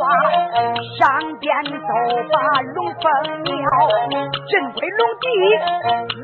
[1.00, 1.74] 上边都
[2.32, 3.02] 把龙凤
[3.46, 3.58] 鸟，
[4.48, 5.26] 镇归龙地，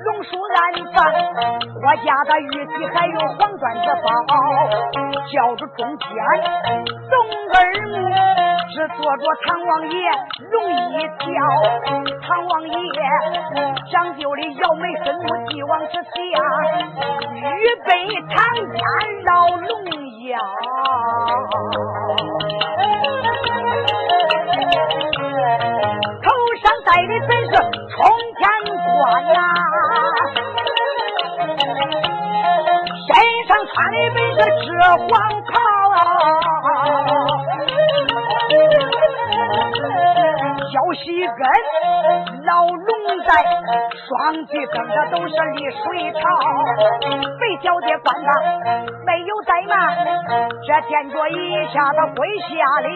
[0.05, 0.61] 龙书安
[0.93, 0.95] 放，
[1.81, 4.13] 我家的玉玺还有黄缎子包，
[5.33, 6.05] 叫着中间
[7.09, 7.17] 龙
[7.49, 7.57] 二
[7.89, 7.97] 木。
[8.73, 9.95] 是坐着唐王爷
[10.51, 11.27] 龙一条，
[12.27, 12.73] 唐王爷
[13.91, 16.11] 讲究的姚梅孙母继王之下，
[17.57, 17.89] 预备
[18.29, 18.35] 唐
[18.73, 18.77] 家
[19.25, 19.69] 老龙
[20.25, 20.39] 腰，
[26.21, 26.27] 头
[26.61, 27.51] 上戴的真是
[27.89, 27.95] 冲
[28.37, 28.41] 天
[28.83, 28.85] 冠
[29.33, 29.37] 呐，
[33.07, 33.11] 身
[33.47, 34.67] 上穿的本是赤
[34.97, 35.07] 黄
[35.47, 35.51] 袍。
[40.73, 41.37] 小西根
[42.49, 42.89] 老龙
[43.27, 43.29] 在，
[43.93, 46.19] 双臂蹬的都是绿水草。
[47.39, 48.27] 被小姐管他
[49.05, 49.71] 没有怠慢，
[50.65, 52.89] 这见着一下子跪下了。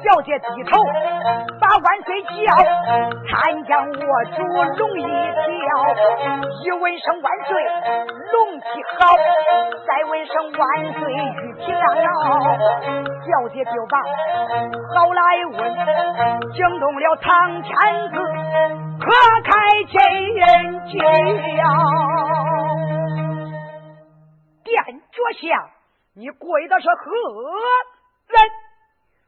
[0.00, 0.82] 小姐低头
[1.60, 2.56] 把万岁叫，
[3.28, 4.42] 参将我主
[4.78, 5.68] 龙一条，
[6.64, 7.62] 一问声万岁，
[8.32, 9.08] 龙体好；
[9.84, 10.62] 再问声万
[10.94, 11.18] 岁，玉
[11.58, 12.30] 体亮了。
[13.26, 13.98] 小姐就把
[14.94, 15.58] 好来问，
[16.52, 17.72] 惊动了唐天
[18.10, 18.16] 子，
[19.00, 19.10] 可
[19.42, 19.50] 开
[19.88, 19.98] 金
[20.34, 20.46] 人
[20.86, 20.94] 轿。
[24.62, 24.72] 殿
[25.10, 25.70] 脚下，
[26.14, 27.10] 你跪的是何
[28.28, 28.38] 人？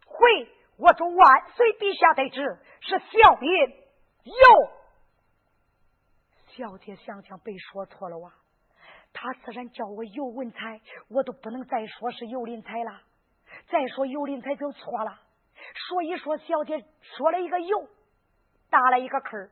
[0.07, 0.49] 回
[0.79, 2.41] 我主万岁陛下得知，
[2.81, 3.51] 是小民。
[4.25, 4.33] 哟，
[6.47, 8.31] 小姐想想被说错了哇！
[9.15, 13.01] 他自然叫我尤文才，我都不能再说是尤林才了。
[13.69, 15.19] 再说尤林才就错了。
[15.89, 17.89] 所以说，小姐说了一个尤，
[18.69, 19.49] 打了一个坑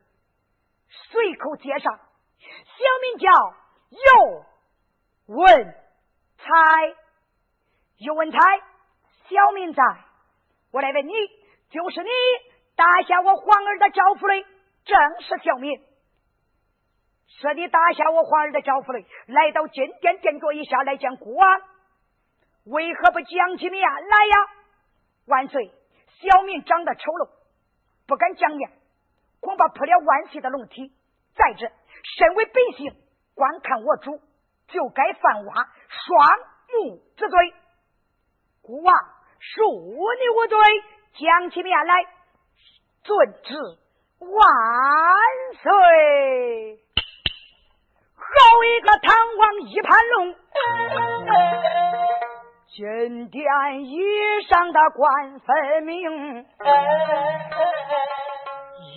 [0.89, 3.31] 随口接上，小名叫
[3.89, 5.75] 尤文
[6.37, 6.45] 才，
[7.97, 9.83] 尤文才，小名在。
[10.71, 11.13] 我来问你，
[11.69, 12.09] 就是你
[12.75, 14.33] 打下我皇儿的招夫的？
[14.83, 15.81] 正是小名，
[17.39, 19.05] 是你打下我皇儿的招呼嘞？
[19.27, 21.61] 来到金殿殿脚一下来见国王，
[22.65, 24.35] 为何不讲起面来呀？
[25.25, 25.71] 万岁，
[26.21, 27.29] 小民长得丑陋，
[28.07, 28.71] 不敢讲言，
[29.39, 30.91] 恐怕破了万岁的龙体。
[31.35, 31.71] 再者，
[32.17, 32.93] 身为百姓，
[33.35, 34.19] 观看我主，
[34.67, 35.53] 就该犯挖
[35.89, 36.39] 双
[36.73, 37.53] 目之罪。
[38.61, 38.95] 国王。
[39.43, 40.57] 恕你无罪，
[41.19, 41.93] 讲起面来，
[43.03, 43.57] 遵旨
[44.19, 44.31] 万
[45.61, 46.79] 岁。
[48.15, 50.35] 好一个唐王一盘龙，
[52.67, 53.41] 金殿
[53.85, 53.97] 以
[54.49, 56.45] 上的官分明。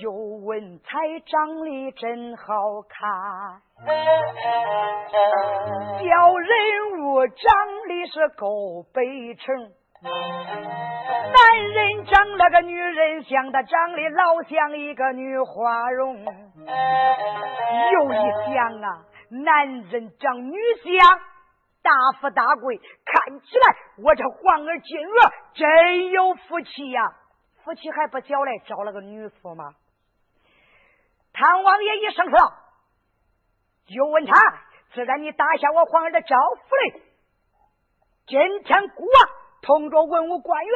[0.02, 0.90] 有文才
[1.24, 3.62] 长得真好看，
[5.98, 6.50] 小人
[7.00, 7.36] 物长
[7.88, 9.70] 得是够北城。
[10.02, 16.24] 男人长了个女人像，他长得老像一个女花容。
[17.92, 18.16] 又一
[18.52, 21.18] 想啊，男人长女相，
[21.82, 27.16] 大富大贵，看起来我这皇儿金儿真有福气呀！
[27.64, 29.74] 福气还不小嘞，找了个女妇吗？
[31.32, 32.38] 唐王爷一声说
[33.86, 34.32] ：“就问他，
[34.94, 37.02] 自然你打下我皇儿的招呼嘞。
[38.26, 40.74] 今天国王。”同着文武官员，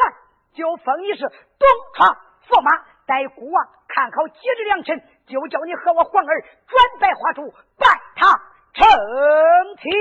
[0.52, 2.16] 就封你是东床
[2.48, 5.00] 驸马，待国王看好几日良辰，
[5.30, 8.26] 就叫你和我皇儿转拜花烛，拜他
[8.74, 8.86] 成
[9.80, 9.92] 亲。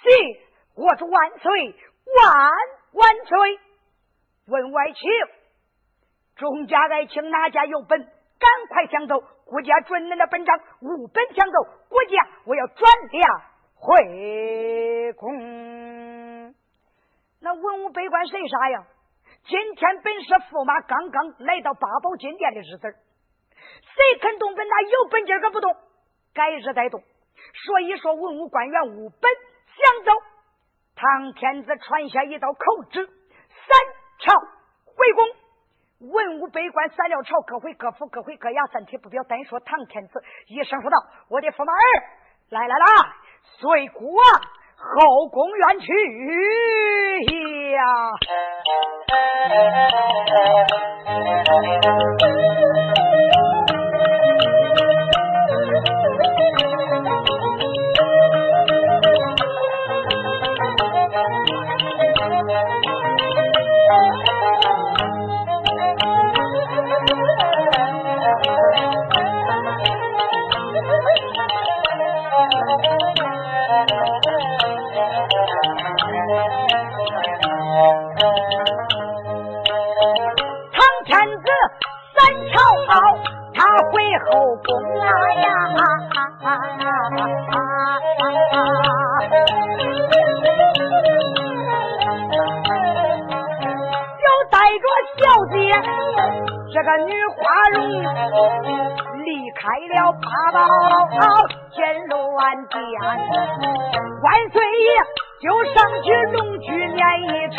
[0.00, 0.08] 谢
[0.74, 1.74] 我主万岁
[2.16, 2.50] 万
[2.92, 3.58] 万岁！
[4.46, 5.10] 问外卿，
[6.36, 8.00] 众家爱卿哪家有本？
[8.00, 13.42] 赶快相奏，国家准恁的本章，无本相奏，国家我要转粮
[13.74, 16.54] 回宫。
[17.42, 18.86] 那文武百官谁傻呀？
[19.44, 22.94] 今天本是驸马刚刚来到八宝金殿的日子
[23.82, 24.66] 谁肯动本？
[24.68, 25.74] 哪有本金儿可不动？
[26.34, 27.02] 改日再动。
[27.66, 29.30] 所以说，文武官员无本
[29.76, 30.12] 想走。
[30.94, 33.14] 唐天子传下一道口旨，三
[34.20, 34.38] 朝
[34.84, 35.24] 回宫。
[36.12, 38.70] 文武百官散了朝，各回各府，各回各衙。
[38.72, 40.96] 三提不表，单说唐天子一声说道
[41.28, 41.76] ：“我的驸马儿，
[42.50, 42.86] 来来来，
[43.58, 44.22] 随我
[44.76, 45.86] 后宫远去
[47.72, 47.82] 呀！”
[96.90, 97.38] 个女花
[97.74, 97.78] 容
[99.22, 99.62] 离开
[99.94, 100.58] 了八宝
[101.70, 101.78] 金
[102.08, 102.18] 銮
[102.68, 102.74] 殿，
[104.22, 104.90] 万岁爷
[105.40, 107.58] 就上去龙驹撵一程。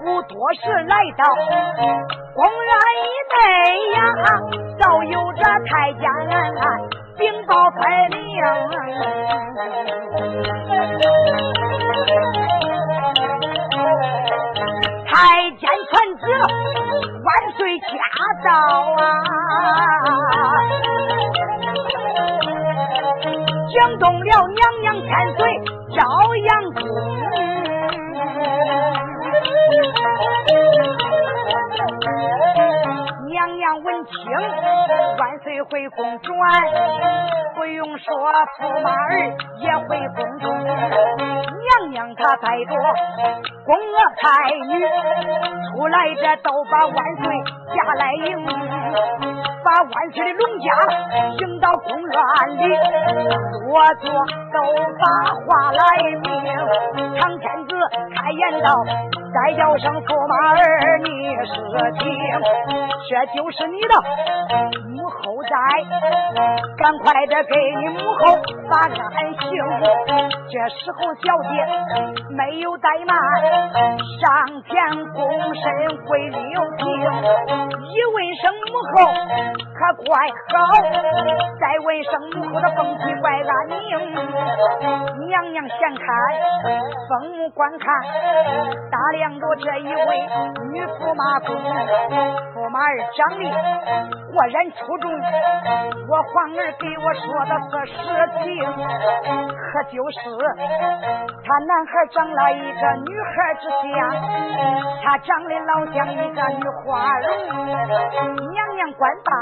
[0.00, 1.22] 不多时，来到
[2.34, 2.72] 公园
[3.04, 3.38] 以内
[3.92, 3.98] 呀，
[4.80, 6.02] 早有着太监
[7.16, 7.80] 禀报分
[8.10, 8.16] 明。
[17.80, 17.88] 驾
[18.44, 18.50] 到
[18.94, 19.02] 啊！
[23.68, 25.40] 惊动了娘娘千岁
[25.94, 26.00] 朝
[26.36, 26.80] 阳宫。
[33.28, 34.12] 娘娘闻听，
[35.18, 36.32] 万岁回宫转，
[37.54, 38.06] 不用说，
[38.60, 39.18] 驸马儿
[39.60, 40.35] 也回宫
[42.16, 42.36] 他。
[42.36, 42.70] 带着
[43.64, 44.70] 宫娥太女
[45.72, 47.24] 出来，这都把万岁
[47.74, 48.24] 下来迎。
[49.64, 50.64] 把万岁的龙家
[51.40, 52.14] 迎到宫院
[52.56, 52.62] 里，
[53.50, 53.66] 坐
[54.00, 54.04] 坐
[54.52, 54.56] 都
[55.00, 55.04] 把
[55.34, 55.80] 话来
[56.22, 56.24] 明。
[57.18, 57.74] 唐天子
[58.14, 58.68] 开言道
[59.34, 61.08] ：“再叫声驸马儿，你
[61.46, 61.52] 是
[61.98, 62.08] 听，
[63.08, 63.94] 这就是你的
[65.46, 65.54] 在，
[66.76, 68.36] 赶快的给你母后
[68.68, 69.44] 发安信。
[70.48, 71.54] 这时候小姐
[72.36, 73.14] 没有怠慢，
[74.20, 74.24] 上
[74.62, 74.72] 前
[75.14, 75.16] 躬
[75.54, 75.64] 身
[76.06, 76.84] 跪六平，
[77.82, 78.94] 一问声母后。”
[79.76, 80.16] 可怪
[80.48, 80.56] 好，
[81.60, 83.76] 再问声母后的凤体怪安宁。
[85.28, 86.06] 娘娘闲看，
[87.10, 87.84] 风目观看，
[88.90, 90.26] 打量着这一位
[90.72, 91.54] 女驸马公，
[92.54, 93.44] 驸马儿长得
[94.36, 95.10] 果然出众。
[96.08, 97.96] 我皇儿给我说的是实
[98.44, 98.44] 情，
[99.48, 100.20] 可就是
[101.42, 103.88] 他男孩长了一个女孩之相，
[105.02, 106.84] 他长得老像一个女花
[107.20, 107.26] 容。
[108.52, 109.32] 娘娘官大。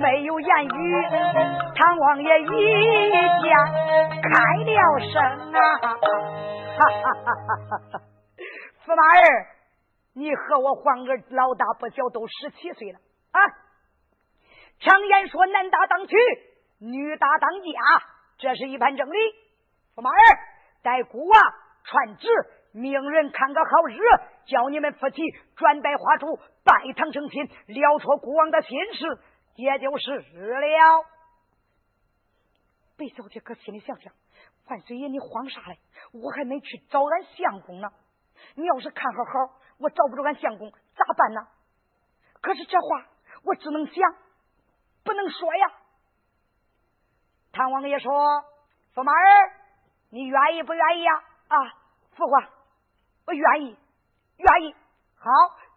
[0.00, 0.68] 没有言语，
[1.74, 2.46] 唐王爷一
[3.42, 3.50] 家
[4.22, 4.28] 开
[4.62, 5.20] 了声
[5.52, 5.58] 啊！
[5.80, 7.98] 哈哈哈哈哈！
[8.86, 9.18] 驸马儿，
[10.14, 12.98] 你和我皇儿老大不小，都十七岁了
[13.32, 13.40] 啊！
[14.80, 16.16] 常言说，男大当娶，
[16.78, 18.02] 女大当嫁，
[18.38, 19.16] 这是一盘正理。
[19.96, 20.18] 驸马儿，
[20.82, 21.38] 待孤娃
[21.84, 22.28] 传旨，
[22.72, 23.98] 命人看个好日，
[24.46, 25.22] 叫你们夫妻
[25.56, 29.18] 转戴花烛，拜堂成亲，了脱孤王的心事。
[29.56, 31.04] 也就是了，
[32.96, 34.12] 贝小姐可心里想想，
[34.68, 35.80] 万岁爷你慌啥嘞？
[36.12, 37.88] 我还没去找俺相公呢。
[38.54, 41.48] 你要是看好好，我找不着俺相公咋办呢？
[42.40, 43.06] 可是这话
[43.42, 44.14] 我只能想，
[45.08, 45.72] 不能说呀。
[47.50, 48.12] 唐王爷说
[48.94, 49.52] ：“驸马儿，
[50.10, 51.12] 你愿意不愿意呀？”
[51.48, 51.56] 啊，
[52.14, 52.44] 父皇，
[53.26, 53.78] 我愿意，
[54.36, 54.74] 愿意。
[55.16, 55.30] 好，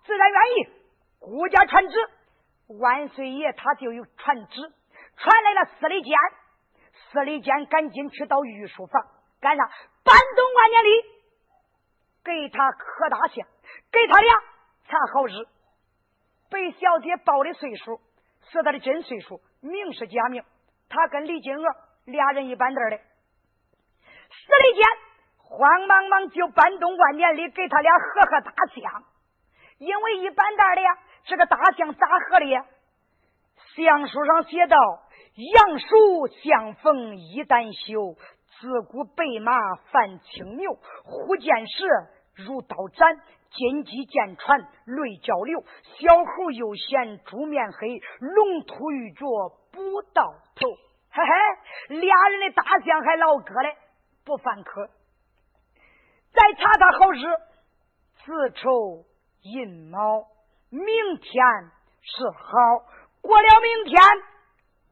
[0.04, 0.70] 自然愿意。
[1.20, 1.96] 孤家传旨。
[2.80, 4.74] 万岁爷他就有传旨，
[5.16, 6.14] 传来了司礼监，
[7.12, 9.08] 司礼监赶紧去到御书房，
[9.40, 9.64] 干啥？
[10.04, 10.90] 搬动万年历，
[12.26, 13.48] 给他刻大像，
[13.92, 14.34] 给他俩
[14.90, 15.32] 查好日。
[16.50, 18.02] 被小姐报的岁数
[18.52, 20.44] 说他的真岁数，名是假名。
[20.90, 21.64] 他跟李金娥
[22.06, 22.98] 俩人一般大的。
[22.98, 24.84] 司礼监
[25.38, 29.04] 慌忙忙就搬动万年历，给他俩合合大像，
[29.78, 30.98] 因为一般大的呀。
[31.24, 32.66] 这个大象咋合的呀？
[33.76, 34.78] 相书上写道
[35.54, 38.20] ：“杨树相逢一旦休，
[38.60, 40.74] 自古白马犯青牛。
[41.04, 41.86] 忽见时，
[42.36, 43.16] 如刀斩；
[43.54, 45.62] 金鸡见船，泪交流。
[45.62, 49.26] 小猴又嫌猪面黑，龙吐玉脚
[49.72, 50.68] 不到头。”
[51.14, 53.76] 嘿嘿，俩人的大象还老哥嘞，
[54.24, 54.90] 不犯科。
[56.32, 57.24] 再查查好日，
[58.24, 59.06] 子丑
[59.42, 60.28] 寅卯。
[60.70, 61.44] 明天
[62.02, 62.86] 是好，
[63.22, 64.02] 过了明天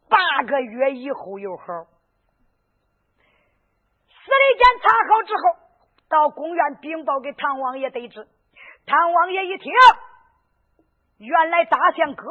[0.09, 1.65] 八个月以后又好。
[4.09, 5.41] 司礼监查好之后，
[6.09, 8.27] 到公园禀报给唐王爷得知。
[8.89, 9.71] 唐王爷一听，
[11.19, 12.25] 原来大象哥，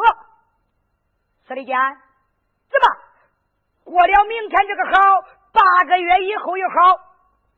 [1.47, 1.77] 司礼监
[2.69, 2.97] 怎么
[3.85, 4.93] 过了明天这个好，
[5.53, 6.75] 八个月以后又好，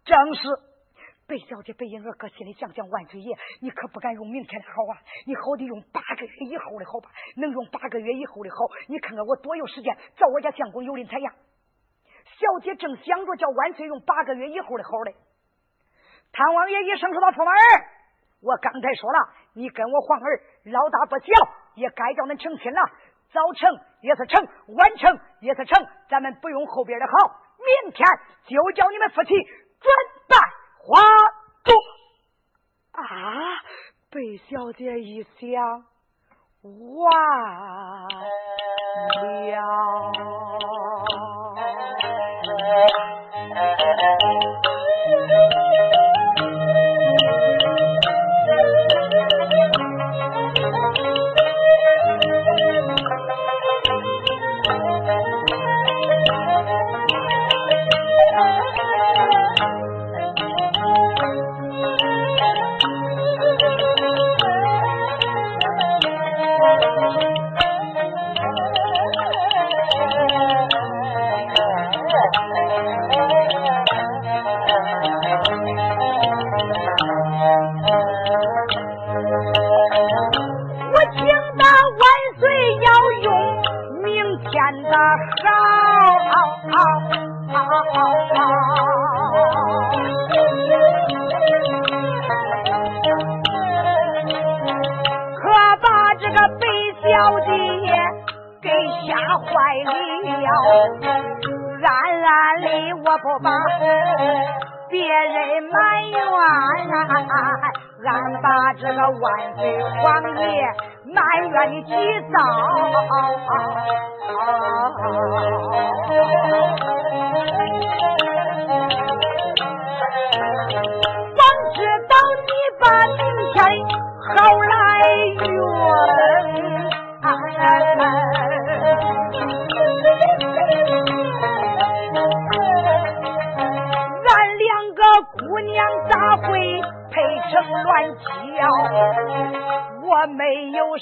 [0.05, 0.42] 正是。
[1.26, 5.01] 贝小姐、贝英儿搁心里想想，万岁爷，你可不敢用明天的好啊！
[5.24, 7.09] 你好得用八个月以后的好吧？
[7.36, 8.57] 能用八个月以后的好？
[8.88, 11.32] 你看看我多有时间找我家相公有林采呀！
[12.36, 15.14] 小姐正想着叫万岁用八个月以后的好嘞。
[16.32, 17.55] 唐王爷一声说道：“出门，
[18.43, 19.18] 我刚才说了，
[19.55, 21.26] 你跟我皇儿老大不小，
[21.74, 22.80] 也该叫恁成亲了。
[23.32, 24.45] 早成也是成，
[24.76, 27.12] 晚成也是成，咱们不用后边的好，
[27.84, 28.07] 明天
[28.47, 29.93] 就叫你们夫妻准
[30.26, 30.36] 备
[30.78, 31.01] 花
[31.62, 31.72] 烛。
[32.93, 33.05] 啊，
[34.11, 35.84] 贝小姐一想，
[36.62, 36.72] 完
[39.53, 40.49] 了。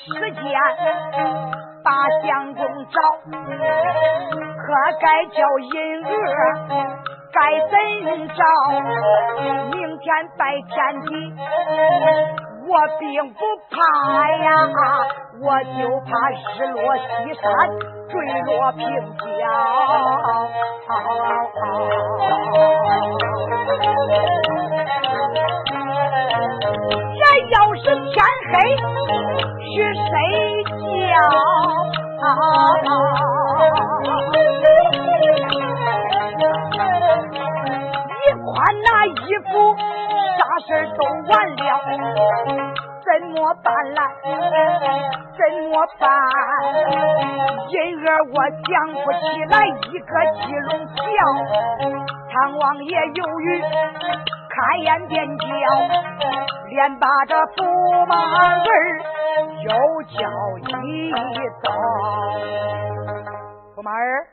[0.09, 0.43] 时间
[1.85, 1.93] 把
[2.23, 2.97] 相公找，
[3.31, 4.67] 可
[5.01, 5.75] 该叫银
[6.07, 6.09] 儿
[7.31, 7.39] 该
[7.69, 7.73] 怎
[8.29, 8.41] 着？
[9.71, 10.07] 明天
[10.39, 11.09] 拜天地，
[12.67, 13.05] 我并
[13.35, 13.41] 不
[13.71, 13.77] 怕
[14.31, 14.49] 呀，
[15.43, 17.05] 我就怕日落西
[17.35, 17.47] 山，
[18.09, 18.13] 坠
[18.47, 18.83] 落平
[19.39, 19.41] 江。
[27.15, 28.17] 这要是天
[28.51, 28.55] 黑，
[29.69, 30.03] 去睡
[31.07, 31.13] 觉。
[38.21, 38.47] 一穿
[38.85, 39.17] 那衣
[39.47, 39.51] 服，
[40.37, 41.01] 啥事都
[41.31, 41.61] 完了，
[43.05, 43.99] 怎么办来？
[45.39, 45.41] 怎
[45.71, 46.07] 么办？
[47.69, 47.75] 因
[48.07, 50.99] 儿我想不起来一个鸡笼票，
[52.33, 53.47] 唐王爷犹豫。
[54.59, 55.47] 开眼便叫，
[56.69, 58.17] 连把这驸马
[58.59, 58.65] 儿
[59.63, 59.71] 又
[60.03, 60.19] 叫
[60.59, 61.13] 一
[61.63, 61.71] 遭。
[63.77, 64.27] 驸马儿，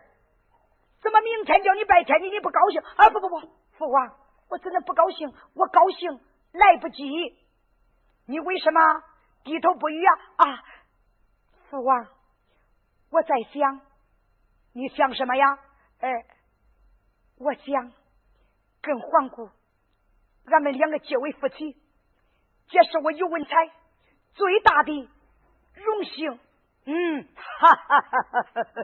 [1.04, 2.82] 怎么明天叫你拜天地你不高兴？
[2.96, 3.40] 啊不不不，
[3.78, 4.16] 父王，
[4.50, 6.20] 我真的不高兴，我高兴
[6.54, 7.04] 来不及。
[8.26, 8.82] 你为什么
[9.44, 10.12] 低头不语啊？
[10.38, 10.64] 啊，
[11.70, 12.08] 父王，
[13.12, 13.82] 我在想，
[14.74, 15.60] 你想什么呀？
[16.00, 16.10] 哎，
[17.38, 17.92] 我想
[18.82, 19.52] 跟皇姑。
[20.48, 21.76] 俺们两个结为夫妻，
[22.70, 23.72] 这是我尤文才
[24.34, 25.10] 最大的
[25.74, 26.40] 荣幸。
[26.86, 28.84] 嗯，哈哈哈哈哈哈！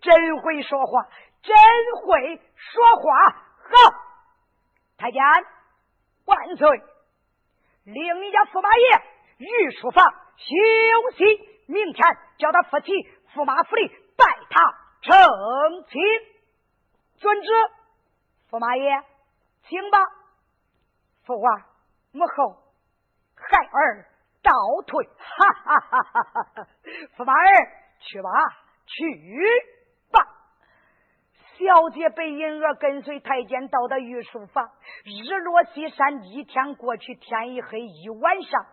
[0.00, 1.08] 真会说话，
[1.42, 1.56] 真
[2.02, 3.30] 会说话。
[3.30, 3.94] 好，
[4.96, 5.20] 太监
[6.24, 6.82] 万岁！
[7.84, 9.02] 领你家驸马爷
[9.38, 10.04] 御书房
[10.36, 11.24] 休息，
[11.66, 12.92] 明天叫他夫妻
[13.34, 16.00] 驸马府里拜堂成亲。
[17.18, 17.48] 遵旨，
[18.50, 19.02] 驸马爷，
[19.68, 19.98] 请吧。
[21.24, 21.62] 父王，
[22.12, 22.56] 母后，
[23.36, 24.06] 孩儿
[24.42, 24.52] 倒
[24.86, 26.66] 退，哈哈哈哈哈哈！
[27.16, 27.46] 驸马儿，
[28.00, 28.28] 去吧，
[28.86, 29.06] 去
[30.10, 30.26] 吧。
[31.58, 34.68] 小姐被银娥跟随太监到的御书房，
[35.04, 38.66] 日落西山，一天过去，天一黑，一晚上，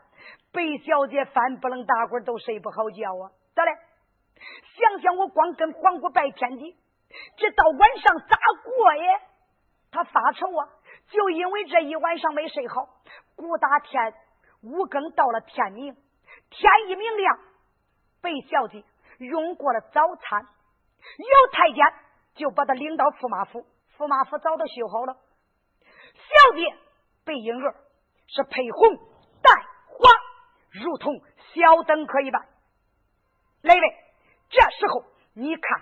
[0.52, 3.32] 白小姐翻不能打滚，都睡不好觉啊！
[3.54, 3.72] 咋嘞？
[4.76, 6.76] 想想我光跟皇姑拜天地，
[7.38, 9.22] 这到晚上咋过呀？
[9.92, 10.70] 他发愁啊！
[11.10, 12.88] 就因为这一晚上没睡好，
[13.36, 14.14] 鼓打天
[14.62, 15.96] 五更到了天明，
[16.50, 17.40] 天一明亮，
[18.22, 18.84] 被小姐
[19.18, 21.84] 用过了早餐，有太监
[22.36, 23.66] 就把他领到驸马府，
[23.98, 25.18] 驸马府早都修好了。
[26.14, 26.76] 小姐
[27.26, 27.76] 白婴儿
[28.28, 28.98] 是配红
[29.42, 29.50] 带
[29.88, 30.10] 花，
[30.72, 31.20] 如同
[31.54, 32.46] 小灯可一般。
[33.64, 33.82] 来位，
[34.50, 35.82] 这时候你看，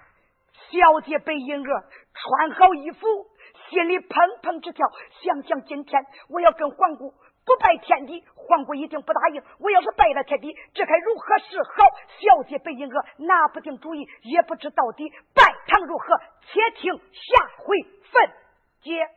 [0.71, 3.27] 小姐白婴儿穿好衣服。
[3.69, 4.87] 心里砰砰直跳，
[5.21, 7.13] 想想今天我要跟皇姑
[7.45, 9.41] 不拜天地，皇姑一定不答应。
[9.59, 11.83] 我要是拜了天地，这该如何是好？
[12.19, 16.17] 小姐白银娥拿不定主意，也不知到底拜堂如何。
[16.41, 18.31] 且听下回分
[18.81, 19.07] 解。